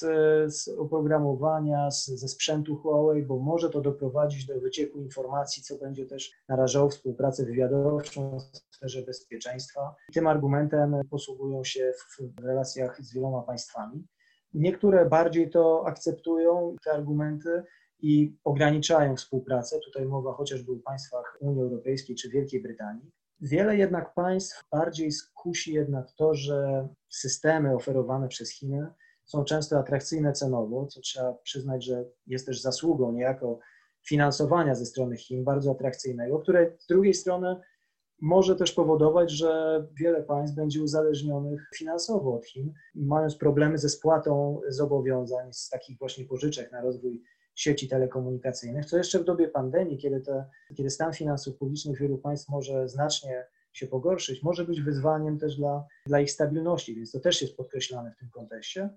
z 0.53 0.67
oprogramowania, 0.67 1.91
z, 1.91 2.05
ze 2.05 2.27
sprzętu 2.27 2.75
Huawei, 2.75 3.23
bo 3.23 3.39
może 3.39 3.69
to 3.69 3.81
doprowadzić 3.81 4.45
do 4.45 4.59
wycieku 4.59 4.99
informacji, 4.99 5.63
co 5.63 5.77
będzie 5.77 6.05
też 6.05 6.31
narażało 6.49 6.89
współpracę 6.89 7.45
wywiadowczą 7.45 8.39
w 8.39 8.75
sferze 8.75 9.01
bezpieczeństwa. 9.01 9.95
Tym 10.13 10.27
argumentem 10.27 10.95
posługują 11.09 11.63
się 11.63 11.91
w 12.37 12.43
relacjach 12.43 13.01
z 13.01 13.13
wieloma 13.13 13.41
państwami. 13.41 14.07
Niektóre 14.53 15.05
bardziej 15.05 15.49
to 15.49 15.83
akceptują, 15.87 16.75
te 16.83 16.91
argumenty, 16.91 17.63
i 18.01 18.37
ograniczają 18.43 19.15
współpracę. 19.15 19.79
Tutaj 19.79 20.05
mowa 20.05 20.33
chociażby 20.33 20.71
o 20.71 20.75
państwach 20.75 21.37
Unii 21.39 21.61
Europejskiej 21.61 22.15
czy 22.15 22.29
Wielkiej 22.29 22.61
Brytanii. 22.61 23.11
Wiele 23.41 23.77
jednak 23.77 24.13
państw 24.13 24.63
bardziej 24.71 25.11
skusi 25.11 25.73
jednak 25.73 26.11
to, 26.11 26.33
że 26.33 26.87
systemy 27.09 27.75
oferowane 27.75 28.27
przez 28.27 28.51
Chiny 28.51 28.87
są 29.25 29.43
często 29.43 29.79
atrakcyjne 29.79 30.33
cenowo, 30.33 30.85
co 30.85 31.01
trzeba 31.01 31.33
przyznać, 31.33 31.85
że 31.85 32.05
jest 32.27 32.45
też 32.45 32.61
zasługą 32.61 33.11
niejako 33.11 33.59
finansowania 34.07 34.75
ze 34.75 34.85
strony 34.85 35.17
Chin 35.17 35.43
bardzo 35.43 35.71
atrakcyjnego, 35.71 36.39
które 36.39 36.77
z 36.79 36.87
drugiej 36.87 37.13
strony 37.13 37.55
może 38.21 38.55
też 38.55 38.71
powodować, 38.71 39.31
że 39.31 39.83
wiele 39.99 40.23
państw 40.23 40.55
będzie 40.55 40.83
uzależnionych 40.83 41.69
finansowo 41.75 42.35
od 42.35 42.45
Chin, 42.45 42.73
mając 42.95 43.35
problemy 43.35 43.77
ze 43.77 43.89
spłatą 43.89 44.61
zobowiązań 44.67 45.53
z 45.53 45.69
takich 45.69 45.97
właśnie 45.97 46.25
pożyczek 46.25 46.71
na 46.71 46.81
rozwój 46.81 47.23
sieci 47.59 47.87
telekomunikacyjnych, 47.87 48.85
co 48.85 48.97
jeszcze 48.97 49.19
w 49.19 49.23
dobie 49.23 49.47
pandemii, 49.47 49.97
kiedy, 49.97 50.21
te, 50.21 50.45
kiedy 50.75 50.89
stan 50.89 51.13
finansów 51.13 51.57
publicznych 51.57 51.99
wielu 51.99 52.17
państw 52.17 52.49
może 52.49 52.89
znacznie 52.89 53.45
się 53.73 53.87
pogorszyć, 53.87 54.43
może 54.43 54.65
być 54.65 54.81
wyzwaniem 54.81 55.39
też 55.39 55.55
dla, 55.55 55.85
dla 56.05 56.19
ich 56.19 56.31
stabilności, 56.31 56.95
więc 56.95 57.11
to 57.11 57.19
też 57.19 57.41
jest 57.41 57.57
podkreślane 57.57 58.11
w 58.11 58.19
tym 58.19 58.29
kontekście. 58.29 58.89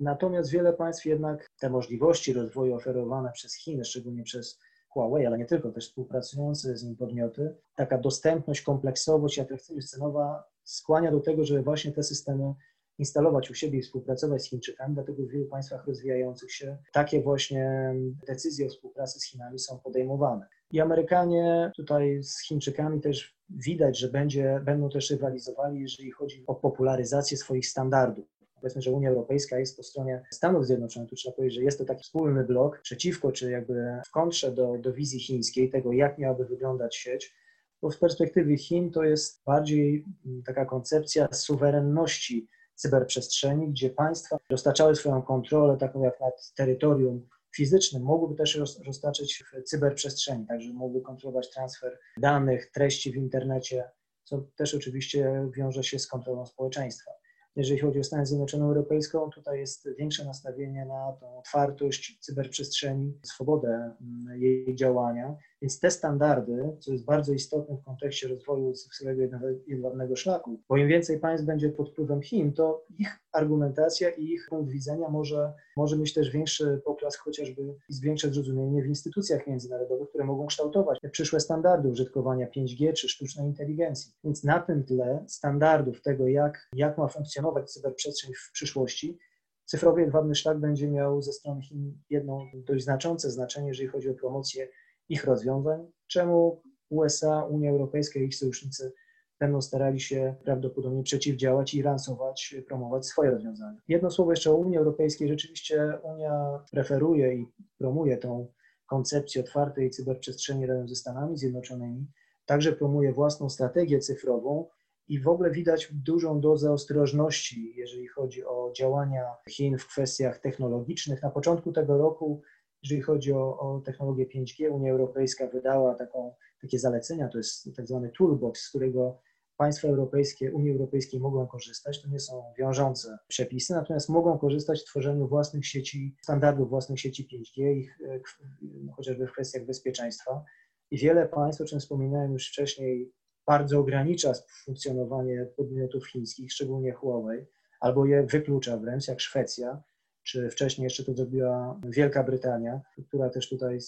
Natomiast 0.00 0.50
wiele 0.50 0.72
państw 0.72 1.06
jednak 1.06 1.50
te 1.60 1.70
możliwości 1.70 2.32
rozwoju 2.32 2.74
oferowane 2.74 3.32
przez 3.32 3.54
Chiny, 3.54 3.84
szczególnie 3.84 4.22
przez 4.22 4.60
Huawei, 4.88 5.26
ale 5.26 5.38
nie 5.38 5.46
tylko, 5.46 5.70
też 5.70 5.88
współpracujące 5.88 6.76
z 6.76 6.84
nim 6.84 6.96
podmioty, 6.96 7.54
taka 7.76 7.98
dostępność, 7.98 8.62
kompleksowość 8.62 9.38
i 9.38 9.40
atrakcyjność 9.40 9.90
cenowa 9.90 10.44
skłania 10.64 11.10
do 11.10 11.20
tego, 11.20 11.44
żeby 11.44 11.62
właśnie 11.62 11.92
te 11.92 12.02
systemy 12.02 12.54
instalować 12.98 13.50
u 13.50 13.54
siebie 13.54 13.78
i 13.78 13.82
współpracować 13.82 14.42
z 14.42 14.48
Chińczykami, 14.48 14.94
dlatego 14.94 15.22
w 15.22 15.28
wielu 15.28 15.46
państwach 15.46 15.86
rozwijających 15.86 16.52
się 16.52 16.78
takie 16.92 17.22
właśnie 17.22 17.94
decyzje 18.26 18.66
o 18.66 18.68
współpracy 18.68 19.20
z 19.20 19.24
Chinami 19.24 19.58
są 19.58 19.78
podejmowane. 19.78 20.46
I 20.70 20.80
Amerykanie 20.80 21.72
tutaj 21.76 22.22
z 22.22 22.40
Chińczykami 22.40 23.00
też 23.00 23.36
widać, 23.50 23.98
że 23.98 24.08
będzie, 24.08 24.60
będą 24.64 24.90
też 24.90 25.10
rywalizowali, 25.10 25.80
jeżeli 25.80 26.10
chodzi 26.10 26.44
o 26.46 26.54
popularyzację 26.54 27.36
swoich 27.36 27.66
standardów. 27.66 28.26
Powiedzmy, 28.54 28.82
że 28.82 28.90
Unia 28.90 29.10
Europejska 29.10 29.58
jest 29.58 29.76
po 29.76 29.82
stronie 29.82 30.22
Stanów 30.30 30.66
Zjednoczonych, 30.66 31.10
tu 31.10 31.16
trzeba 31.16 31.36
powiedzieć, 31.36 31.56
że 31.58 31.64
jest 31.64 31.78
to 31.78 31.84
taki 31.84 32.02
wspólny 32.02 32.44
blok 32.44 32.80
przeciwko, 32.82 33.32
czy 33.32 33.50
jakby 33.50 33.74
w 34.06 34.10
kontrze 34.10 34.52
do, 34.52 34.78
do 34.78 34.92
wizji 34.92 35.20
chińskiej, 35.20 35.70
tego 35.70 35.92
jak 35.92 36.18
miałaby 36.18 36.44
wyglądać 36.44 36.96
sieć, 36.96 37.34
bo 37.82 37.90
w 37.90 37.98
perspektywie 37.98 38.58
Chin 38.58 38.90
to 38.90 39.04
jest 39.04 39.42
bardziej 39.44 40.04
taka 40.46 40.64
koncepcja 40.64 41.28
suwerenności 41.32 42.48
cyberprzestrzeni, 42.82 43.68
gdzie 43.68 43.90
państwa 43.90 44.38
dostarczały 44.50 44.96
swoją 44.96 45.22
kontrolę, 45.22 45.76
taką 45.76 46.02
jak 46.02 46.20
nad 46.20 46.52
terytorium 46.54 47.28
fizycznym, 47.56 48.02
mogłyby 48.02 48.34
też 48.34 48.60
roztaczać 48.86 49.44
w 49.44 49.62
cyberprzestrzeni, 49.62 50.46
także 50.46 50.72
mogły 50.72 51.02
kontrolować 51.02 51.50
transfer 51.50 51.98
danych, 52.18 52.70
treści 52.70 53.12
w 53.12 53.16
internecie, 53.16 53.90
co 54.24 54.44
też 54.56 54.74
oczywiście 54.74 55.48
wiąże 55.56 55.84
się 55.84 55.98
z 55.98 56.06
kontrolą 56.06 56.46
społeczeństwa. 56.46 57.10
Jeżeli 57.56 57.80
chodzi 57.80 57.98
o 58.00 58.04
Stany 58.04 58.26
Zjednoczone 58.26 58.64
Europejską, 58.64 59.30
tutaj 59.30 59.58
jest 59.58 59.88
większe 59.98 60.24
nastawienie 60.24 60.86
na 60.86 61.12
tą 61.20 61.38
otwartość 61.38 62.18
cyberprzestrzeni, 62.20 63.18
swobodę 63.22 63.68
mm, 64.00 64.42
jej 64.42 64.74
działania, 64.74 65.36
więc 65.62 65.80
te 65.80 65.90
standardy, 65.90 66.76
co 66.80 66.92
jest 66.92 67.04
bardzo 67.04 67.32
istotne 67.32 67.76
w 67.76 67.84
kontekście 67.84 68.28
rozwoju 68.28 68.72
cyfrowego 68.72 69.22
jedwabnego 69.66 70.16
szlaku, 70.16 70.60
bo 70.68 70.76
im 70.76 70.88
więcej 70.88 71.18
państw 71.20 71.46
będzie 71.46 71.68
pod 71.68 71.90
wpływem 71.90 72.22
Chin, 72.22 72.52
to 72.52 72.84
ich 72.98 73.18
argumentacja 73.32 74.10
i 74.10 74.24
ich 74.24 74.46
punkt 74.50 74.72
widzenia 74.72 75.08
może, 75.08 75.52
może 75.76 75.98
mieć 75.98 76.14
też 76.14 76.30
większy 76.30 76.80
poklask 76.84 77.20
chociażby 77.20 77.62
i 77.88 78.00
większe 78.02 78.32
zrozumienie 78.32 78.82
w 78.82 78.86
instytucjach 78.86 79.46
międzynarodowych, 79.46 80.08
które 80.08 80.24
mogą 80.24 80.46
kształtować 80.46 80.98
przyszłe 81.12 81.40
standardy 81.40 81.88
użytkowania 81.88 82.46
5G 82.46 82.92
czy 82.92 83.08
sztucznej 83.08 83.46
inteligencji. 83.46 84.12
Więc 84.24 84.44
na 84.44 84.60
tym 84.60 84.84
tle 84.84 85.24
standardów 85.28 86.02
tego, 86.02 86.28
jak, 86.28 86.68
jak 86.74 86.98
ma 86.98 87.08
funkcjonować 87.08 87.70
cyberprzestrzeń 87.70 88.32
w 88.34 88.52
przyszłości, 88.52 89.18
cyfrowy 89.64 90.00
jedwabny 90.00 90.34
szlak 90.34 90.58
będzie 90.58 90.88
miał 90.88 91.22
ze 91.22 91.32
strony 91.32 91.62
Chin 91.62 91.98
jedno 92.10 92.46
dość 92.54 92.84
znaczące 92.84 93.30
znaczenie, 93.30 93.68
jeżeli 93.68 93.88
chodzi 93.88 94.10
o 94.10 94.14
promocję 94.14 94.68
ich 95.12 95.24
rozwiązań, 95.24 95.86
czemu 96.06 96.62
USA, 96.90 97.44
Unia 97.44 97.70
Europejska 97.70 98.20
i 98.20 98.24
ich 98.24 98.36
sojusznicy 98.36 98.92
będą 99.40 99.60
starali 99.60 100.00
się 100.00 100.34
prawdopodobnie 100.44 101.02
przeciwdziałać 101.02 101.74
i 101.74 101.82
lansować, 101.82 102.56
promować 102.66 103.06
swoje 103.06 103.30
rozwiązania. 103.30 103.78
Jedno 103.88 104.10
słowo 104.10 104.30
jeszcze 104.32 104.50
o 104.50 104.56
Unii 104.56 104.78
Europejskiej. 104.78 105.28
Rzeczywiście 105.28 105.98
Unia 106.02 106.64
preferuje 106.70 107.34
i 107.34 107.46
promuje 107.78 108.16
tą 108.16 108.46
koncepcję 108.86 109.40
otwartej 109.40 109.90
cyberprzestrzeni 109.90 110.66
razem 110.66 110.88
ze 110.88 110.94
Stanami 110.94 111.36
Zjednoczonymi. 111.36 112.06
Także 112.46 112.72
promuje 112.72 113.12
własną 113.12 113.48
strategię 113.48 113.98
cyfrową 113.98 114.68
i 115.08 115.20
w 115.20 115.28
ogóle 115.28 115.50
widać 115.50 115.88
dużą 115.92 116.40
dozę 116.40 116.72
ostrożności, 116.72 117.74
jeżeli 117.76 118.08
chodzi 118.08 118.44
o 118.44 118.72
działania 118.76 119.24
Chin 119.48 119.78
w 119.78 119.86
kwestiach 119.86 120.38
technologicznych. 120.38 121.22
Na 121.22 121.30
początku 121.30 121.72
tego 121.72 121.98
roku, 121.98 122.42
jeżeli 122.82 123.02
chodzi 123.02 123.32
o, 123.32 123.58
o 123.58 123.80
technologię 123.80 124.26
5G, 124.26 124.70
Unia 124.70 124.92
Europejska 124.92 125.46
wydała 125.46 125.94
taką, 125.94 126.34
takie 126.60 126.78
zalecenia, 126.78 127.28
to 127.28 127.38
jest 127.38 127.76
tak 127.76 127.86
zwany 127.86 128.12
toolbox, 128.18 128.62
z 128.62 128.68
którego 128.68 129.18
państwa 129.56 129.88
europejskie, 129.88 130.52
Unii 130.52 130.70
Europejskiej 130.70 131.20
mogą 131.20 131.46
korzystać. 131.46 132.02
To 132.02 132.08
nie 132.08 132.20
są 132.20 132.44
wiążące 132.58 133.18
przepisy, 133.28 133.72
natomiast 133.74 134.08
mogą 134.08 134.38
korzystać 134.38 134.80
w 134.80 134.84
tworzeniu 134.84 135.28
własnych 135.28 135.66
sieci, 135.66 136.16
standardów 136.22 136.70
własnych 136.70 137.00
sieci 137.00 137.28
5G, 137.32 137.76
ich, 137.76 137.98
e, 138.06 138.20
no, 138.62 138.92
chociażby 138.92 139.26
w 139.26 139.32
kwestiach 139.32 139.66
bezpieczeństwa. 139.66 140.44
I 140.90 140.98
wiele 140.98 141.28
państw, 141.28 141.60
o 141.60 141.64
czym 141.64 141.80
wspominałem 141.80 142.32
już 142.32 142.48
wcześniej, 142.48 143.12
bardzo 143.46 143.78
ogranicza 143.78 144.32
funkcjonowanie 144.64 145.46
podmiotów 145.56 146.08
chińskich, 146.08 146.52
szczególnie 146.52 146.92
Huawei, 146.92 147.44
albo 147.80 148.06
je 148.06 148.22
wyklucza 148.22 148.76
wręcz, 148.76 149.08
jak 149.08 149.20
Szwecja, 149.20 149.82
czy 150.22 150.50
wcześniej 150.50 150.84
jeszcze 150.84 151.04
to 151.04 151.14
zrobiła 151.14 151.80
Wielka 151.88 152.24
Brytania, 152.24 152.80
która 153.08 153.30
też 153.30 153.48
tutaj 153.48 153.78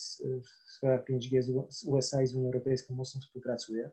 w 0.42 0.72
sprawach 0.72 1.04
5G 1.04 1.42
z 1.68 1.84
USA 1.84 2.22
i 2.22 2.26
z 2.26 2.34
Unią 2.34 2.46
Europejską 2.46 2.94
mocno 2.94 3.20
współpracuje. 3.20 3.90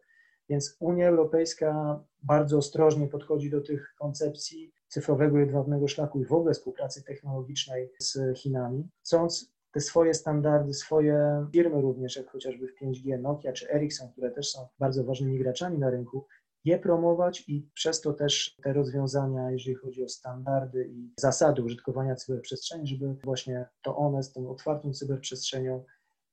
Więc 0.50 0.78
Unia 0.80 1.08
Europejska 1.08 2.04
bardzo 2.24 2.58
ostrożnie 2.58 3.08
podchodzi 3.08 3.50
do 3.50 3.62
tych 3.62 3.94
koncepcji 4.00 4.74
cyfrowego 4.88 5.40
jedwabnego 5.40 5.88
szlaku 5.88 6.22
i 6.22 6.26
w 6.26 6.34
ogóle 6.34 6.54
współpracy 6.54 7.04
technologicznej 7.04 7.92
z 8.00 8.38
Chinami, 8.38 8.90
chcąc 9.02 9.54
te 9.72 9.80
swoje 9.80 10.14
standardy, 10.14 10.74
swoje 10.74 11.48
firmy 11.52 11.82
również, 11.82 12.16
jak 12.16 12.32
chociażby 12.32 12.68
w 12.68 12.84
5G 12.84 13.20
Nokia 13.22 13.54
czy 13.54 13.70
Ericsson, 13.70 14.12
które 14.12 14.32
też 14.32 14.52
są 14.52 14.68
bardzo 14.80 15.04
ważnymi 15.04 15.40
graczami 15.40 15.80
na 15.80 15.90
rynku, 15.90 16.26
je 16.66 16.80
promować 16.80 17.44
i 17.48 17.70
przez 17.74 18.02
to 18.02 18.14
też 18.14 18.56
te 18.64 18.74
rozwiązania, 18.74 19.52
jeżeli 19.52 19.76
chodzi 19.76 20.04
o 20.04 20.10
standardy 20.10 20.90
i 20.94 21.14
zasady 21.18 21.64
użytkowania 21.64 22.16
cyberprzestrzeni, 22.16 22.88
żeby 22.88 23.16
właśnie 23.24 23.66
to 23.82 23.98
one 23.98 24.24
z 24.24 24.34
tą 24.34 24.50
otwartą 24.50 24.94
cyberprzestrzenią 24.94 25.84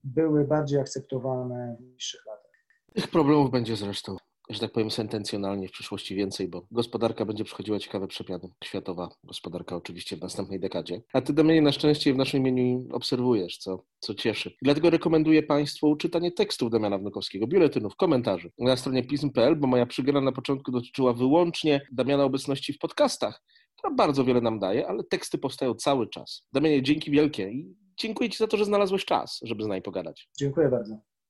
były 0.05 0.45
bardziej 0.45 0.81
akceptowane 0.81 1.77
w 1.81 1.85
niższych 1.85 2.27
latach. 2.27 2.53
Tych 2.95 3.11
problemów 3.11 3.51
będzie 3.51 3.77
zresztą 3.77 4.17
że 4.49 4.61
tak 4.61 4.73
powiem, 4.73 4.91
sentencjonalnie 4.91 5.69
w 5.69 5.73
przyszłości 5.73 6.15
więcej, 6.15 6.49
bo 6.49 6.67
gospodarka 6.71 7.25
będzie 7.25 7.45
przechodziła 7.45 7.79
ciekawe 7.79 8.09
przemiany. 8.09 8.51
Światowa 8.65 9.09
gospodarka 9.25 9.77
oczywiście 9.77 10.17
w 10.17 10.21
następnej 10.21 10.61
dekadzie. 10.61 11.03
A 11.13 11.21
ty, 11.21 11.33
Damianie, 11.33 11.63
na 11.63 11.73
szczęście 11.73 12.15
w 12.15 12.17
naszym 12.17 12.41
imieniu 12.41 12.89
obserwujesz, 12.93 13.59
co, 13.59 13.85
co 13.99 14.15
cieszy. 14.15 14.57
Dlatego 14.63 14.91
rekomenduję 14.91 15.43
Państwu 15.43 15.97
czytanie 15.97 16.33
tekstów 16.33 16.71
Damiana 16.71 16.99
Wnukowskiego, 16.99 17.47
biuletynów, 17.47 17.97
komentarzy 17.97 18.51
na 18.59 18.77
stronie 18.77 19.03
pism.pl, 19.03 19.57
bo 19.57 19.67
moja 19.67 19.87
przygrana 19.87 20.21
na 20.21 20.33
początku 20.33 20.73
dotyczyła 20.73 21.13
wyłącznie 21.13 21.87
Damiana 21.93 22.25
obecności 22.25 22.73
w 22.73 22.79
podcastach, 22.79 23.43
która 23.77 23.95
bardzo 23.95 24.25
wiele 24.25 24.41
nam 24.41 24.59
daje, 24.59 24.89
ale 24.89 25.05
teksty 25.05 25.39
powstają 25.39 25.75
cały 25.75 26.09
czas. 26.09 26.47
Damianie, 26.53 26.83
dzięki 26.83 27.11
wielkie 27.11 27.51
i 27.51 27.75
dziękuję 27.97 28.31
Ci 28.31 28.39
za 28.39 28.47
to, 28.47 28.57
że 28.57 28.65
znalazłeś 28.65 29.05
czas, 29.05 29.41
żeby 29.43 29.65
z 29.65 29.67
nami 29.67 29.83
pogadać. 29.83 30.29
Dziękuję 30.39 30.69
bardzo. 30.69 30.99